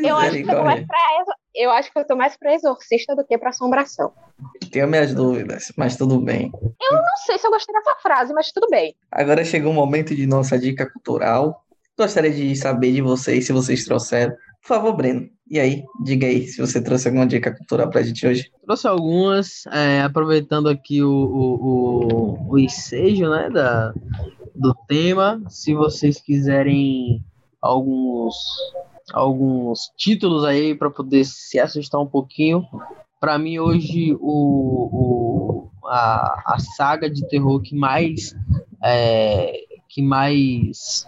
[0.03, 0.99] Eu acho, que eu, tô mais pra,
[1.55, 4.11] eu acho que eu tô mais pra exorcista do que pra assombração.
[4.73, 6.51] Tenho minhas dúvidas, mas tudo bem.
[6.91, 8.95] Não sei se eu gostei dessa frase, mas tudo bem.
[9.13, 11.63] Agora chegou o momento de nossa dica cultural.
[11.99, 14.35] Gostaria de saber de vocês, se vocês trouxeram.
[14.63, 15.29] Por favor, Breno.
[15.49, 18.51] E aí, diga aí se você trouxe alguma dica cultural pra gente hoje.
[18.65, 23.95] Trouxe algumas, é, aproveitando aqui o, o, o, o ensejo né, da,
[24.55, 25.41] do tema.
[25.49, 27.25] Se vocês quiserem
[27.63, 28.35] alguns,
[29.13, 32.67] alguns títulos aí para poder se assustar um pouquinho.
[33.21, 38.35] Para mim, hoje, o, o, a, a saga de terror que mais.
[38.83, 39.53] é,
[39.89, 41.07] que mais.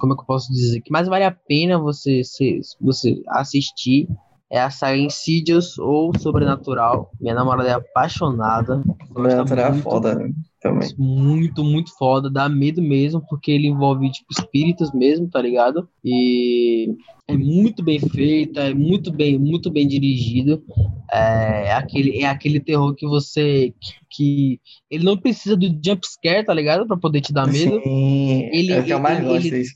[0.00, 0.80] Como é que eu posso dizer?
[0.80, 4.08] Que mais vale a pena você, se- você assistir
[4.52, 7.12] é a saga Insidious ou Sobrenatural.
[7.20, 8.82] Minha namorada é apaixonada.
[9.06, 9.82] Sobrenatural é muito.
[9.84, 10.32] foda né?
[10.60, 10.88] também.
[10.98, 12.28] Muito, muito foda.
[12.28, 15.88] Dá medo mesmo, porque ele envolve, tipo, espíritos mesmo, tá ligado?
[16.04, 16.96] E
[17.28, 20.60] é muito bem feita, é muito bem, muito bem dirigido.
[21.12, 23.72] É aquele, é aquele terror que você.
[24.10, 24.58] Que,
[24.90, 26.88] ele não precisa do jump scare, tá ligado?
[26.88, 27.80] Pra poder te dar medo.
[27.82, 29.74] Sim, Ele- é o que eu mais gosto disso.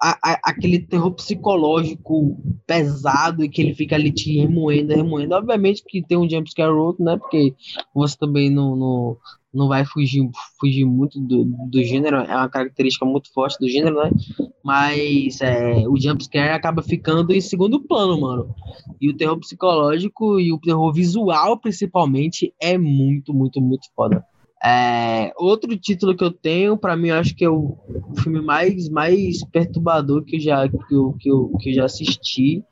[0.00, 5.34] A- a- aquele terror psicológico pesado e que ele fica ali te remoendo, remoendo.
[5.34, 7.16] Obviamente que tem um jumpscare ou outro, né?
[7.16, 7.54] Porque
[7.94, 9.16] você também não, não,
[9.54, 13.96] não vai fugir, fugir muito do, do gênero, é uma característica muito forte do gênero,
[13.96, 14.10] né?
[14.64, 18.54] Mas é, o jumpscare acaba ficando em segundo plano, mano.
[19.00, 24.24] E o terror psicológico e o terror visual, principalmente, é muito, muito, muito foda.
[24.64, 27.76] É, outro título que eu tenho, pra mim, eu acho que é o
[28.22, 32.64] filme mais, mais perturbador que eu já, que eu, que eu, que eu já assisti.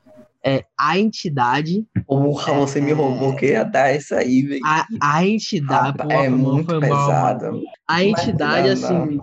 [0.43, 1.85] É A Entidade.
[2.05, 4.61] Porra, você me roubou que ia dar essa aí, velho.
[4.65, 5.97] A, a Entidade.
[5.97, 7.61] Rapaz, pô, é muito pesado.
[7.87, 9.19] A entidade, Mas assim,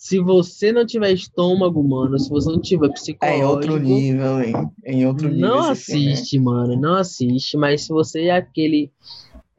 [0.00, 4.42] se você não tiver estômago, mano, se você não tiver É em psicológico, outro nível,
[4.42, 4.54] hein?
[4.84, 5.48] Em outro nível.
[5.48, 6.12] não esse filme.
[6.12, 7.56] assiste, mano, não assiste.
[7.56, 8.90] Mas se você é aquele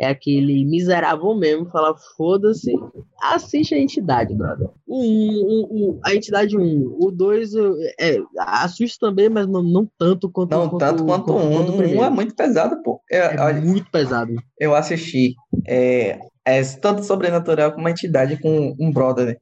[0.01, 2.73] é aquele miserável mesmo, fala foda-se,
[3.21, 4.67] assiste a entidade, brother.
[4.87, 7.51] O, um, o, o- a entidade 1, o 2
[7.99, 11.55] é, assusta também, mas não, não tanto quanto Não tanto quanto um.
[11.55, 12.03] o Um primeiro.
[12.03, 12.99] é muito pesado, pô.
[13.09, 14.33] Eu, É olha, muito pesado.
[14.59, 15.35] eu assisti
[15.67, 19.25] é, é, tanto Sobrenatural como a entidade com um brother.
[19.27, 19.35] né?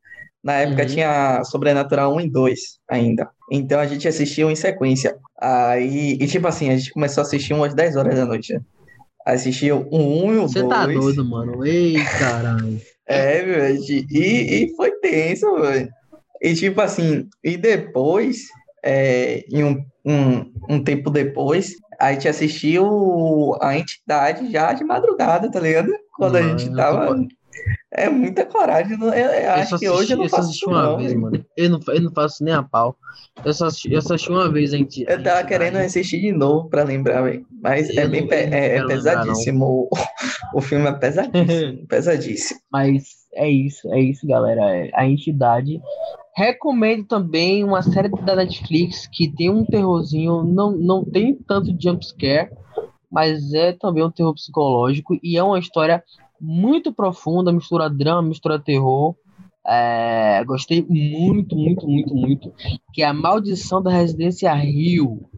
[0.43, 0.87] Na época Uhum.
[0.87, 3.29] tinha Sobrenatural 1 e 2 ainda.
[3.51, 5.17] Então a gente assistiu em sequência.
[5.41, 8.53] Aí, e tipo assim, a gente começou a assistir umas 10 horas da noite.
[8.53, 8.61] né?
[9.33, 10.51] Assisti o 1 e o 2.
[10.51, 11.65] Você tá doido, mano.
[11.65, 12.79] Ei, caralho.
[13.11, 13.79] É, velho.
[14.11, 15.89] E, e foi tenso, velho.
[16.39, 18.43] E tipo assim, e depois,
[18.85, 25.51] é, em um, um, um tempo depois, a gente assistiu a entidade já de madrugada,
[25.51, 25.91] tá ligado?
[26.15, 27.05] Quando a gente Mano, tava.
[27.07, 27.27] eu
[27.91, 28.97] É muita coragem.
[29.01, 30.97] Eu, eu Eu acho só que hoje eu não assisti- faço assisti isso, uma não,
[30.97, 31.45] vez, mano.
[31.57, 32.95] Eu não, eu não faço nem a pau.
[33.43, 35.03] Eu só assisti, eu só assisti uma vez a gente.
[35.07, 37.45] Eu tava querendo assistir de novo pra lembrar, velho.
[37.61, 39.65] Mas é Eu bem não- eu é, é quero lembrar, pesadíssimo.
[39.65, 39.89] O,
[40.55, 41.87] o filme é pesadíssimo.
[41.89, 42.59] pesadíssimo.
[42.71, 44.61] Mas é isso, é isso, galera.
[44.75, 45.79] É a entidade.
[46.35, 52.49] Recomendo também uma série da Netflix que tem um terrorzinho, não, não tem tanto jumpscare,
[53.11, 56.01] mas é também um terror psicológico e é uma história
[56.39, 59.15] muito profunda, mistura drama, mistura terror.
[59.67, 62.53] É, gostei muito, muito, muito, muito.
[62.93, 65.29] Que é a Maldição da Residência Rio.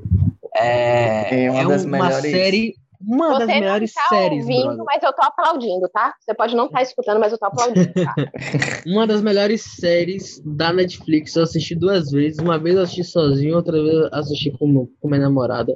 [0.55, 4.41] É, É uma é das uma melhores- série, uma das Você não melhores tá séries,
[4.43, 4.83] ouvindo, brother.
[4.85, 6.13] mas eu tô aplaudindo, tá?
[6.19, 8.15] Você pode não estar escutando, mas eu tô aplaudindo, tá?
[8.85, 11.35] Uma das melhores séries da Netflix.
[11.35, 12.37] Eu assisti duas vezes.
[12.39, 15.75] Uma vez eu assisti sozinho, outra vez eu assisti com, com minha namorada.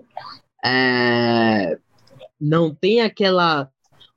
[0.63, 1.77] É,
[2.39, 3.69] Não tem aquela.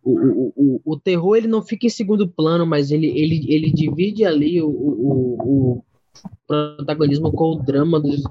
[0.05, 4.25] O, o, o, terror ele não fica em segundo plano, mas ele, ele, ele divide
[4.25, 5.85] ali o, o, o
[6.47, 8.23] protagonismo com o drama dos,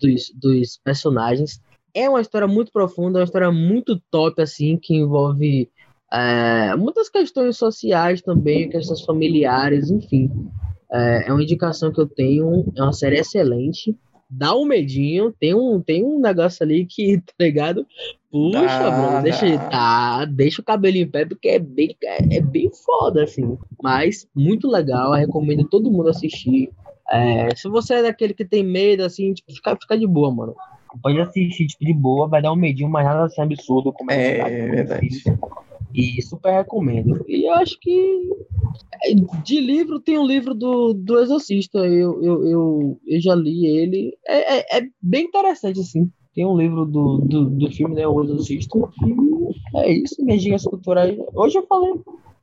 [0.00, 1.60] dos, dos personagens.
[1.94, 5.70] É uma história muito profunda, é uma história muito top, assim, que envolve
[6.12, 10.30] é, muitas questões sociais também, questões familiares, enfim.
[10.92, 13.96] É, é uma indicação que eu tenho, é uma série excelente.
[14.28, 17.86] Dá um medinho, tem um, tem um negócio ali que, tá ligado?
[18.30, 19.68] Puxa, Dá, mano, deixa, dá.
[19.68, 23.58] tá, deixa o cabelo em pé, porque é bem, é, é bem foda, assim.
[23.82, 26.70] Mas, muito legal, eu recomendo todo mundo assistir.
[27.10, 30.54] É, se você é daquele que tem medo, assim, tipo, fica, fica de boa, mano.
[31.02, 34.34] Pode assistir, tipo, de boa, vai dar um medinho, mas nada assim absurdo como É,
[34.34, 35.08] cidade, como verdade.
[35.20, 35.38] filme.
[35.92, 37.24] E super recomendo.
[37.26, 38.30] E eu acho que
[39.04, 39.12] é,
[39.42, 41.78] de livro tem um livro do, do Exorcista.
[41.80, 44.16] Eu, eu, eu, eu já li ele.
[44.24, 46.08] É, é, é bem interessante, assim.
[46.40, 48.06] Tem um livro do, do, do filme, né?
[48.06, 48.78] O Exorcista.
[48.78, 51.14] E é isso, minhas dicas culturais.
[51.34, 51.92] Hoje eu falei,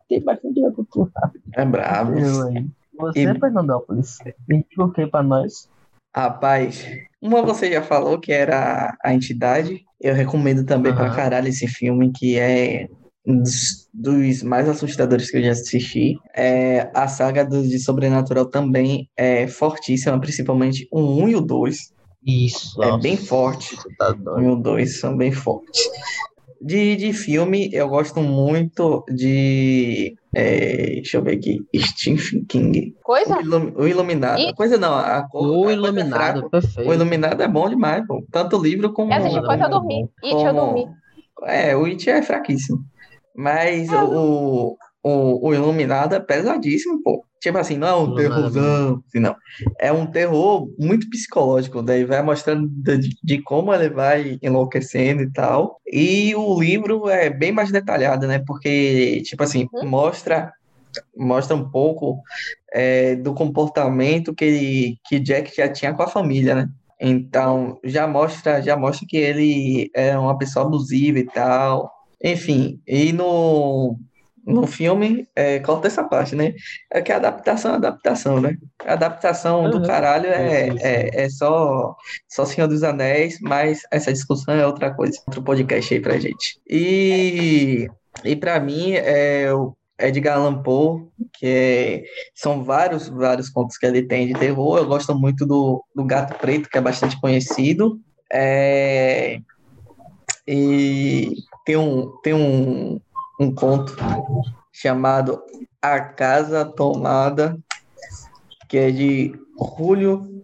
[0.07, 1.11] tem bastante dica cultural.
[1.53, 2.67] É aí.
[2.99, 5.67] Você, E- Fernandópolis, indica o que pra nós?
[6.15, 6.85] Rapaz,
[7.19, 9.83] uma você já falou que era a entidade.
[9.99, 11.15] Eu recomendo também pra Aham.
[11.15, 12.87] caralho esse filme, que é
[13.25, 16.19] um dos, dos mais assustadores que eu já assisti.
[16.35, 21.96] É, a saga do, de Sobrenatural também é fortíssima, principalmente o 1 e o 2.
[22.25, 22.81] Isso.
[22.83, 23.75] É nossa, bem forte.
[23.97, 24.41] Tá O 1 doido.
[24.43, 25.89] e o 2 são bem fortes.
[26.59, 30.15] De, de filme, eu gosto muito de.
[30.35, 31.59] é, deixa eu ver aqui.
[31.75, 32.95] Stephen King.
[33.03, 33.37] Coisa?
[33.37, 34.39] O, Ilum- o Iluminado.
[34.39, 34.53] Ih.
[34.55, 36.49] Coisa não, a, cor- a O coisa é Iluminado, fraca.
[36.49, 36.89] perfeito.
[36.89, 38.25] O Iluminado é bom demais, pô.
[38.31, 39.13] Tanto o livro como.
[39.13, 40.09] Assisti Iluminado coisa, eu é dormi.
[40.23, 40.87] It, eu dormi.
[41.43, 42.79] É, o It é fraquíssimo.
[43.35, 44.75] Mas o,
[45.07, 47.23] o, o Iluminado é pesadíssimo, pô.
[47.39, 49.35] Tipo assim, não é um terrorzão, assim, não.
[49.79, 55.31] É um terror muito psicológico, daí vai mostrando de, de como ele vai enlouquecendo e
[55.31, 55.79] tal.
[55.85, 58.43] E o livro é bem mais detalhado, né?
[58.45, 59.87] Porque, tipo assim, Uhum.
[59.87, 60.51] mostra,
[61.15, 62.21] mostra um pouco
[62.73, 66.69] é, do comportamento que, que Jack já tinha com a família, né?
[66.99, 71.91] Então, já mostra, já mostra que ele é uma pessoa abusiva e tal.
[72.23, 73.95] Enfim, e no,
[74.47, 76.53] no filme, é, corta essa parte, né?
[76.91, 78.57] É que a adaptação é adaptação, né?
[78.85, 79.83] A adaptação do Uhum.
[79.83, 81.93] caralho é, é, é só,
[82.29, 86.59] só Senhor dos Anéis, mas essa discussão é outra coisa, outro podcast aí pra gente.
[86.65, 87.89] E,
[88.23, 93.85] e para mim, é o Edgar Allan Poe, que é, são vários, vários contos que
[93.85, 94.77] ele tem de terror.
[94.77, 97.99] Eu gosto muito do, do Gato Preto, que é bastante conhecido.
[98.31, 99.39] É,
[100.47, 101.33] e
[101.65, 103.01] tem um, tem um,
[103.39, 103.95] um conto
[104.71, 105.41] chamado
[105.81, 107.57] A Casa Tomada,
[108.67, 109.33] que é de
[109.77, 110.43] Julio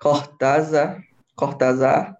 [0.00, 1.02] Cortázar,
[1.34, 2.16] Cortázar,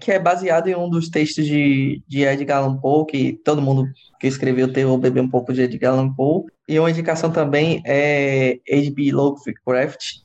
[0.00, 3.88] que é baseado em um dos textos de, de Edgar Allan Poe, que todo mundo
[4.20, 6.44] que escreveu terror bebeu um pouco de Edgar Allan Poe.
[6.68, 9.12] E uma indicação também é H.P.
[9.12, 10.20] Lovecraft,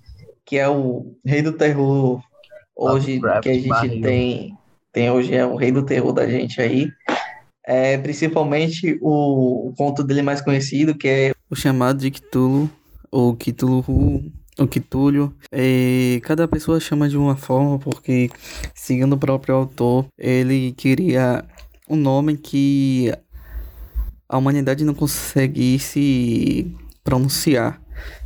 [0.45, 2.21] que é o rei do terror
[2.76, 4.58] hoje Lovecraft que a gente tem,
[4.91, 6.89] tem hoje, é o rei do terror da gente aí.
[7.65, 12.69] É, principalmente o, o conto dele mais conhecido, que é o chamado de Cthulhu,
[13.12, 14.32] ou Cthulhu,
[14.67, 15.34] Cthulhu.
[15.52, 18.30] É, cada pessoa chama de uma forma, porque,
[18.74, 21.43] segundo o próprio autor, ele queria
[21.89, 23.12] um nome que
[24.30, 27.82] a humanidade não conseguisse pronunciar.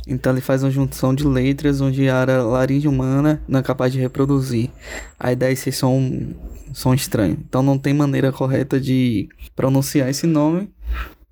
[0.06, 4.00] Então ele faz uma junção de letras onde a laringe humana não é capaz de
[4.00, 4.70] reproduzir.
[5.18, 6.32] Aí dá esse som,
[6.72, 7.38] som estranho.
[7.48, 10.70] Então não tem maneira correta de pronunciar esse nome,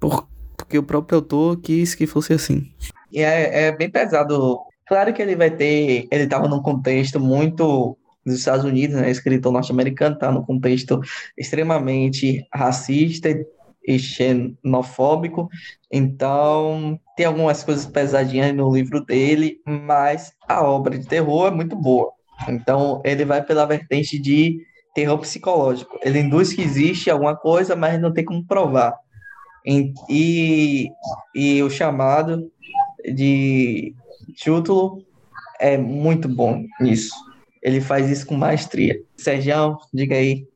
[0.01, 0.27] por,
[0.57, 2.71] porque o próprio autor quis que fosse assim.
[3.13, 4.59] E é, é bem pesado.
[4.87, 6.09] Claro que ele vai ter.
[6.11, 9.11] Ele estava num contexto muito dos Estados Unidos, né?
[9.11, 11.01] Escritor norte-americano, está num contexto
[11.37, 13.29] extremamente racista
[13.87, 15.49] e xenofóbico.
[15.93, 21.77] Então, tem algumas coisas pesadinhas no livro dele, mas a obra de terror é muito
[21.77, 22.13] boa.
[22.49, 24.59] Então, ele vai pela vertente de
[24.95, 25.99] terror psicológico.
[26.03, 28.95] Ele induz que existe alguma coisa, mas não tem como provar.
[29.67, 30.91] E,
[31.35, 32.51] e o chamado
[33.15, 33.95] de
[34.37, 35.03] Chútulo
[35.59, 37.15] é muito bom nisso.
[37.63, 39.01] Ele faz isso com maestria.
[39.17, 40.47] Sérgio, diga aí,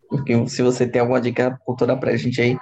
[0.47, 2.57] se você tem alguma dica cultural pra gente aí.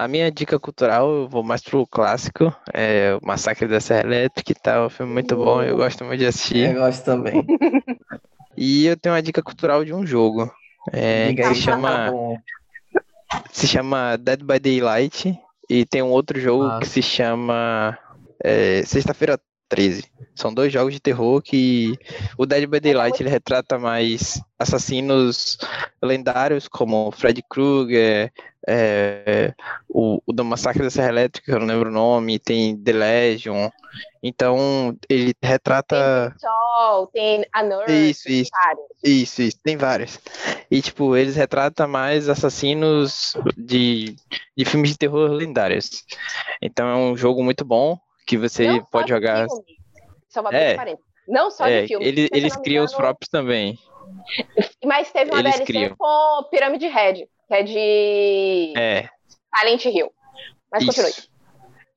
[0.00, 4.52] A minha dica cultural, eu vou mais pro clássico, é o Massacre da Serra Elétrica
[4.52, 6.70] e tal, um filme muito bom, eu gosto muito de assistir.
[6.70, 7.44] Eu gosto também.
[8.56, 10.50] E eu tenho uma dica cultural de um jogo,
[10.92, 12.10] é, que se chama,
[13.50, 16.78] se chama Dead by Daylight, e tem um outro jogo ah.
[16.80, 17.96] que se chama
[18.42, 19.38] é, Sexta-feira
[19.70, 20.04] 13.
[20.34, 21.96] São dois jogos de terror que
[22.36, 25.58] o Dead by Daylight ele retrata mais assassinos
[26.02, 28.32] lendários como Fred Krueger,
[28.68, 29.54] é,
[29.88, 33.70] o, o do Massacre da Serra Elétrica, eu não lembro o nome, tem The Legion.
[34.22, 36.30] Então, ele retrata.
[36.30, 38.50] Tem Sol, tem a Nurse, isso, isso,
[39.02, 40.18] isso, isso, tem vários.
[40.70, 44.14] E, tipo, eles retratam mais assassinos de,
[44.56, 46.04] de filmes de terror lendários.
[46.60, 49.46] Então, é um jogo muito bom que você pode jogar.
[50.28, 50.96] Só uma é,
[51.28, 52.06] Não só é, de filme.
[52.06, 53.78] Ele, eles criam os próprios também.
[54.84, 55.96] Mas teve uma eles DLC criam.
[55.96, 59.08] com Pirâmide Red, que é de é.
[59.56, 60.12] Silent Hill.
[60.72, 61.02] Mas Isso.
[61.02, 61.30] continue.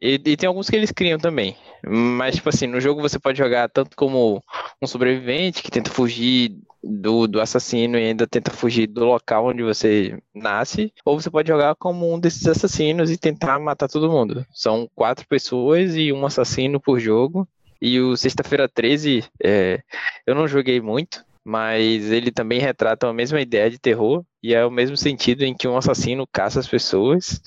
[0.02, 1.56] E, e, tem alguns que eles criam também.
[1.86, 4.42] Mas, tipo assim, no jogo você pode jogar tanto como
[4.82, 9.64] um sobrevivente que tenta fugir do, do assassino e ainda tenta fugir do local onde
[9.64, 14.46] você nasce, ou você pode jogar como um desses assassinos e tentar matar todo mundo.
[14.54, 17.48] São quatro pessoas e um assassino por jogo.
[17.82, 19.82] E o Sexta-feira 13, é,
[20.26, 24.66] eu não joguei muito, mas ele também retrata a mesma ideia de terror e é
[24.66, 27.42] o mesmo sentido em que um assassino caça as pessoas.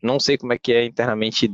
[0.00, 1.50] Não sei como é que é internamente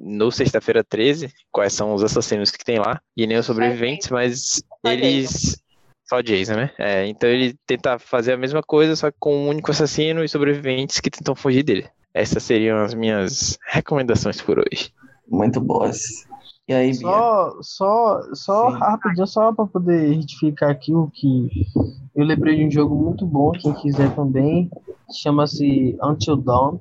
[0.00, 4.62] no Sexta-feira 13, quais são os assassinos que tem lá, e nem os sobreviventes, mas
[4.84, 5.62] eles.
[6.08, 6.70] Só Jason, né?
[6.78, 10.28] É, então ele tenta fazer a mesma coisa, só que com um único assassino e
[10.28, 11.88] sobreviventes que tentam fugir dele.
[12.14, 14.92] Essas seriam as minhas recomendações por hoje.
[15.28, 16.24] Muito boas.
[16.68, 17.00] E aí, Bia?
[17.00, 21.48] Só, só, só rapidinho, só para poder retificar aqui o que
[22.14, 24.70] eu lembrei de um jogo muito bom, quem quiser também,
[25.12, 26.78] chama-se Until Dawn.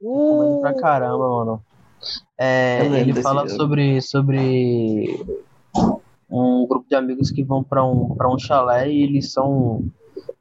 [0.00, 0.60] Uh!
[0.60, 1.62] Pra caramba, mano.
[2.38, 5.24] É, ele fala sobre, sobre
[6.30, 9.84] um grupo de amigos que vão para um, pra um chalé e eles são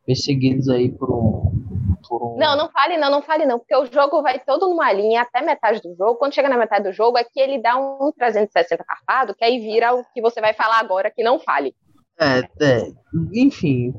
[0.05, 1.51] perseguidos aí por um,
[2.07, 4.91] por um, Não, não fale não, não fale não, porque o jogo vai todo numa
[4.91, 6.15] linha até metade do jogo.
[6.15, 9.59] Quando chega na metade do jogo é que ele dá um 360 carpado, que aí
[9.59, 11.75] vira o que você vai falar agora, que não fale.
[12.19, 12.91] É, é,
[13.33, 13.93] enfim,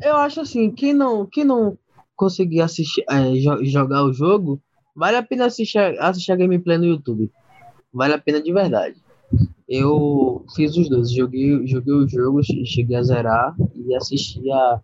[0.00, 1.76] eu acho assim, quem não, quem não
[2.14, 4.60] conseguir assistir, é, jogar o jogo,
[4.94, 7.30] Vale a pena assistir, assistir a gameplay no YouTube.
[7.92, 8.96] Vale a pena de verdade.
[9.68, 11.12] Eu fiz os dois.
[11.12, 14.80] Joguei, joguei o jogo, cheguei a zerar e assisti a,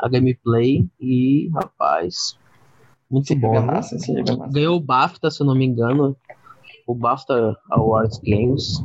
[0.00, 0.84] a gameplay.
[1.00, 2.36] E, rapaz,
[3.10, 3.52] muito Sim, bom.
[3.52, 3.60] Né?
[3.60, 3.96] Massa,
[4.50, 6.16] Ganhou o BAFTA, se eu não me engano.
[6.86, 8.84] O BAFTA Awards Games.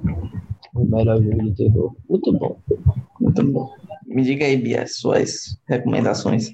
[0.75, 1.95] O melhor jogo de terror.
[2.07, 2.59] Muito bom.
[3.19, 3.73] Muito bom.
[4.05, 6.51] Me diga aí, Bia, suas recomendações.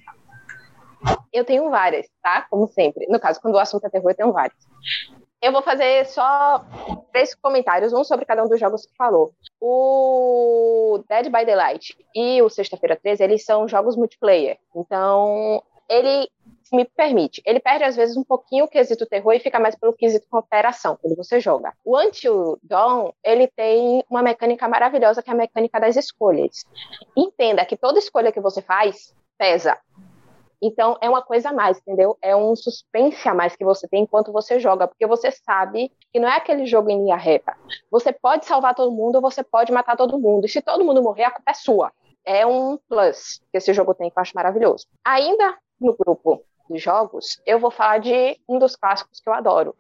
[1.32, 2.46] Eu tenho várias, tá?
[2.50, 3.08] Como sempre.
[3.08, 4.58] No caso, quando o assunto é terror, eu tenho várias.
[5.42, 6.66] Eu vou fazer só
[7.12, 9.34] três comentários, um sobre cada um dos jogos que falou.
[9.62, 14.58] O Dead by Daylight e o Sexta-feira 13, eles são jogos multiplayer.
[14.76, 16.28] Então, ele
[16.72, 17.42] me permite.
[17.46, 20.98] Ele perde, às vezes, um pouquinho o quesito terror e fica mais pelo quesito cooperação,
[21.00, 21.74] quando você joga.
[21.84, 26.66] O Until Dawn, ele tem uma mecânica maravilhosa, que é a mecânica das escolhas.
[27.16, 29.78] Entenda que toda escolha que você faz pesa.
[30.66, 32.18] Então, é uma coisa a mais, entendeu?
[32.24, 36.20] É um suspense a mais que você tem enquanto você joga, porque você sabe que
[36.20, 37.56] não é aquele jogo em linha reta.
[37.92, 40.46] Você pode salvar todo mundo ou você pode matar todo mundo.
[40.46, 41.92] E se todo mundo morrer, a culpa é sua.
[42.26, 44.88] É um plus que esse jogo tem, que eu acho maravilhoso.
[45.06, 49.76] Ainda no grupo dos jogos, eu vou falar de um dos clássicos que eu adoro.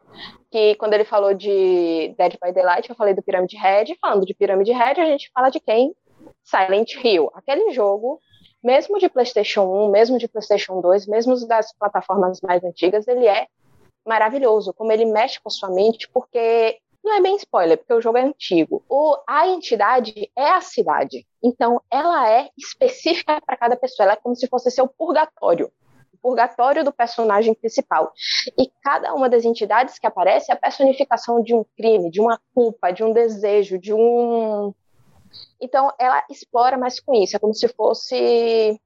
[0.52, 3.98] Que quando ele falou de Dead by Daylight, eu falei do Pyramid Head.
[4.00, 5.96] Falando de Pyramid Head, a gente fala de quem?
[6.44, 7.32] Silent Hill.
[7.34, 8.22] Aquele jogo
[8.66, 13.48] mesmo de PlayStation 1, mesmo de PlayStation 2, mesmo das plataformas mais antigas, ele é
[14.06, 18.02] maravilhoso, como ele mexe com a sua mente, porque Não é bem spoiler, porque o
[18.02, 18.84] jogo é antigo.
[18.90, 21.24] O, a entidade é a cidade.
[21.44, 24.06] Então, ela é específica para cada pessoa.
[24.06, 25.72] Ela é como se fosse seu purgatório.
[26.12, 28.12] O purgatório do personagem principal.
[28.58, 32.42] E cada uma das entidades que aparece é a personificação de um crime, de uma
[32.56, 34.74] culpa, de um desejo, de um.
[35.60, 37.36] Então, ela explora mais com isso.
[37.36, 38.80] É como se fosse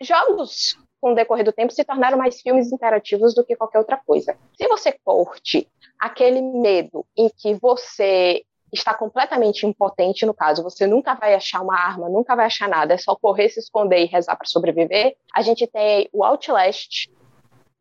[0.00, 3.96] jogos com o decorrer do tempo, se tornaram mais filmes interativos do que qualquer outra
[3.96, 4.36] coisa.
[4.56, 11.14] Se você curte aquele medo em que você está completamente impotente, no caso, você nunca
[11.14, 14.36] vai achar uma arma, nunca vai achar nada, é só correr, se esconder e rezar
[14.36, 17.10] para sobreviver, a gente tem o Outlast,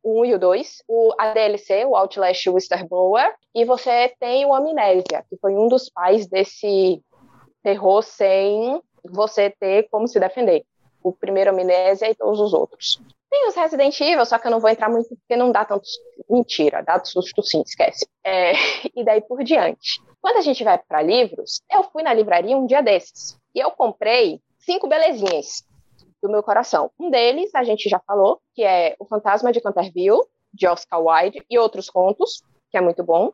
[0.03, 4.53] o 1 e o 2, o, a DLC, o Outlast Whistleblower, e você tem o
[4.53, 7.01] Amnésia, que foi um dos pais desse
[7.63, 10.63] terror sem você ter como se defender
[11.03, 13.01] o primeiro Amnésia e todos os outros.
[13.29, 15.85] Tem os Resident Evil, só que eu não vou entrar muito porque não dá tanto.
[16.29, 18.05] Mentira, dá susto sim, esquece.
[18.23, 18.51] É,
[18.95, 20.01] e daí por diante.
[20.21, 23.71] Quando a gente vai para livros, eu fui na livraria um dia desses e eu
[23.71, 25.63] comprei cinco belezinhas
[26.21, 26.91] do meu coração.
[26.99, 30.21] Um deles, a gente já falou, que é O Fantasma de Canterville,
[30.53, 33.31] de Oscar Wilde, e outros contos, que é muito bom.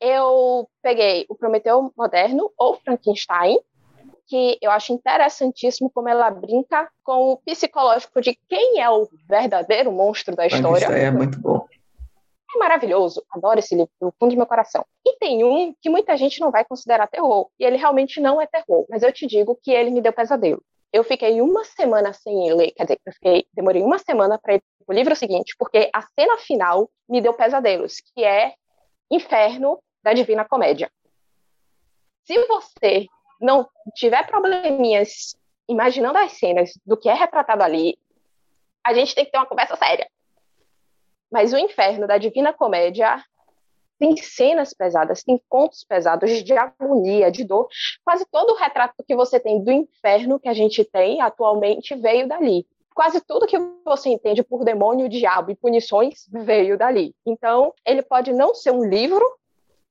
[0.00, 3.58] Eu peguei o Prometeu Moderno ou Frankenstein,
[4.26, 9.92] que eu acho interessantíssimo como ela brinca com o psicológico de quem é o verdadeiro
[9.92, 10.86] monstro da história.
[10.86, 11.66] é muito bom.
[12.54, 14.84] É maravilhoso, adoro esse livro do fundo do meu coração.
[15.04, 18.46] E tem um que muita gente não vai considerar terror, e ele realmente não é
[18.46, 20.62] terror, mas eu te digo que ele me deu pesadelo.
[20.92, 24.62] Eu fiquei uma semana sem ler, quer dizer, eu fiquei, demorei uma semana para ir
[24.86, 28.54] pro livro seguinte, porque a cena final me deu pesadelos, que é
[29.10, 30.92] Inferno da Divina Comédia.
[32.24, 33.06] Se você
[33.40, 35.34] não tiver probleminhas
[35.66, 37.98] imaginando as cenas do que é retratado ali,
[38.84, 40.06] a gente tem que ter uma conversa séria.
[41.32, 43.24] Mas o inferno da Divina Comédia
[43.98, 47.66] tem cenas pesadas, tem contos pesados de agonia, de dor.
[48.04, 52.28] Quase todo o retrato que você tem do inferno que a gente tem atualmente veio
[52.28, 52.66] dali.
[52.94, 57.14] Quase tudo que você entende por demônio, diabo e punições veio dali.
[57.24, 59.24] Então, ele pode não ser um livro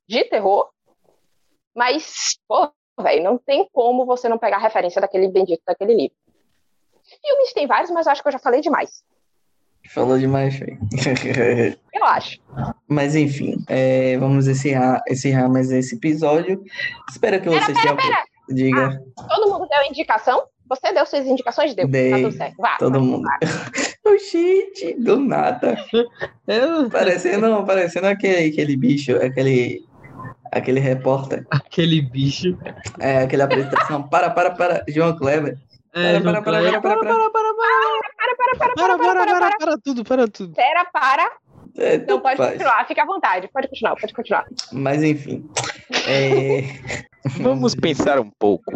[0.08, 0.70] de terror,
[1.76, 6.16] mas, pô, velho, não tem como você não pegar a referência daquele bendito daquele livro.
[7.04, 9.04] Filmes tem vários, mas acho que eu já falei demais.
[9.90, 10.80] Falou demais, velho.
[11.94, 12.40] eu acho.
[12.88, 16.64] Mas enfim, é, vamos encerrar, encerrar mais esse episódio.
[17.10, 17.98] Espero que pera, vocês pera, tenham.
[17.98, 18.24] Pera.
[18.50, 19.02] Diga.
[19.20, 20.48] Ah, todo mundo deu indicação?
[20.70, 21.76] Você deu suas indicações?
[21.76, 21.88] Deu.
[21.88, 22.56] Dei, tá tudo certo.
[22.58, 23.24] Vá, todo vá, mundo.
[24.04, 24.18] Vá.
[24.18, 25.78] gente, do nada.
[26.48, 26.90] Eu...
[26.90, 29.86] Parecendo, parecendo aquele, aquele bicho, aquele
[30.58, 31.46] aquele repórter.
[31.50, 32.58] Aquele bicho.
[33.00, 34.04] É, aquela apresentação.
[34.04, 35.58] Para, para, para, João Kleber.
[35.96, 37.06] É, Para, para, para, para, para, para.
[37.06, 37.54] para, para,
[38.16, 40.54] Para, para, para, Para, para, para, para tudo, para tudo.
[40.56, 41.32] Pera, para.
[41.78, 42.88] É, Não, pode continuar.
[42.88, 43.50] Fica à vontade.
[43.52, 44.46] Pode continuar, pode continuar.
[44.72, 45.48] Mas enfim.
[46.08, 46.64] É...
[47.40, 48.72] Vamos pensar um pouco.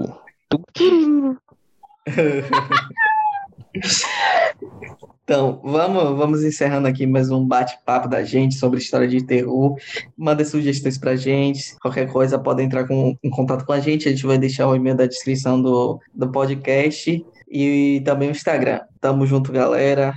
[5.27, 9.75] Então, vamos, vamos encerrando aqui mais um bate-papo da gente sobre história de terror.
[10.17, 11.77] Manda sugestões pra gente.
[11.81, 14.07] Qualquer coisa pode entrar com, em contato com a gente.
[14.07, 18.79] A gente vai deixar o e-mail da descrição do, do podcast e também o Instagram.
[19.01, 20.13] Tamo junto, galera.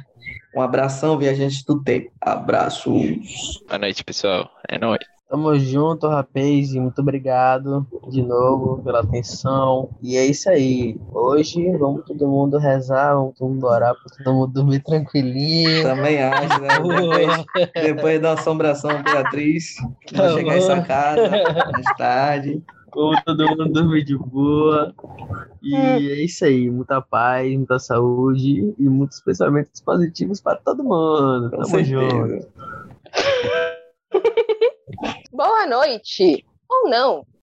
[0.55, 2.13] Um abração, viajantes do tempo.
[2.21, 3.65] Abraços.
[3.67, 4.49] Boa noite, pessoal.
[4.69, 5.20] É nóis.
[5.31, 9.89] Tamo junto, rapaz, e muito obrigado de novo pela atenção.
[10.03, 10.99] E é isso aí.
[11.13, 15.85] Hoje vamos todo mundo rezar, vamos todo mundo orar pra todo mundo dormir tranquilinho.
[15.85, 16.69] Também acho, né?
[16.81, 22.61] Depois, depois da assombração Beatriz, que vai Tá chegar em sua casa mais tarde.
[22.93, 24.93] Vamos todo mundo dormir de boa.
[25.63, 26.69] E é isso aí.
[26.69, 31.53] Muita paz, muita saúde e muitos pensamentos positivos para todo mundo.
[31.53, 32.49] Com Tamo junto.
[35.41, 36.45] Boa noite.
[36.69, 37.27] Ou não.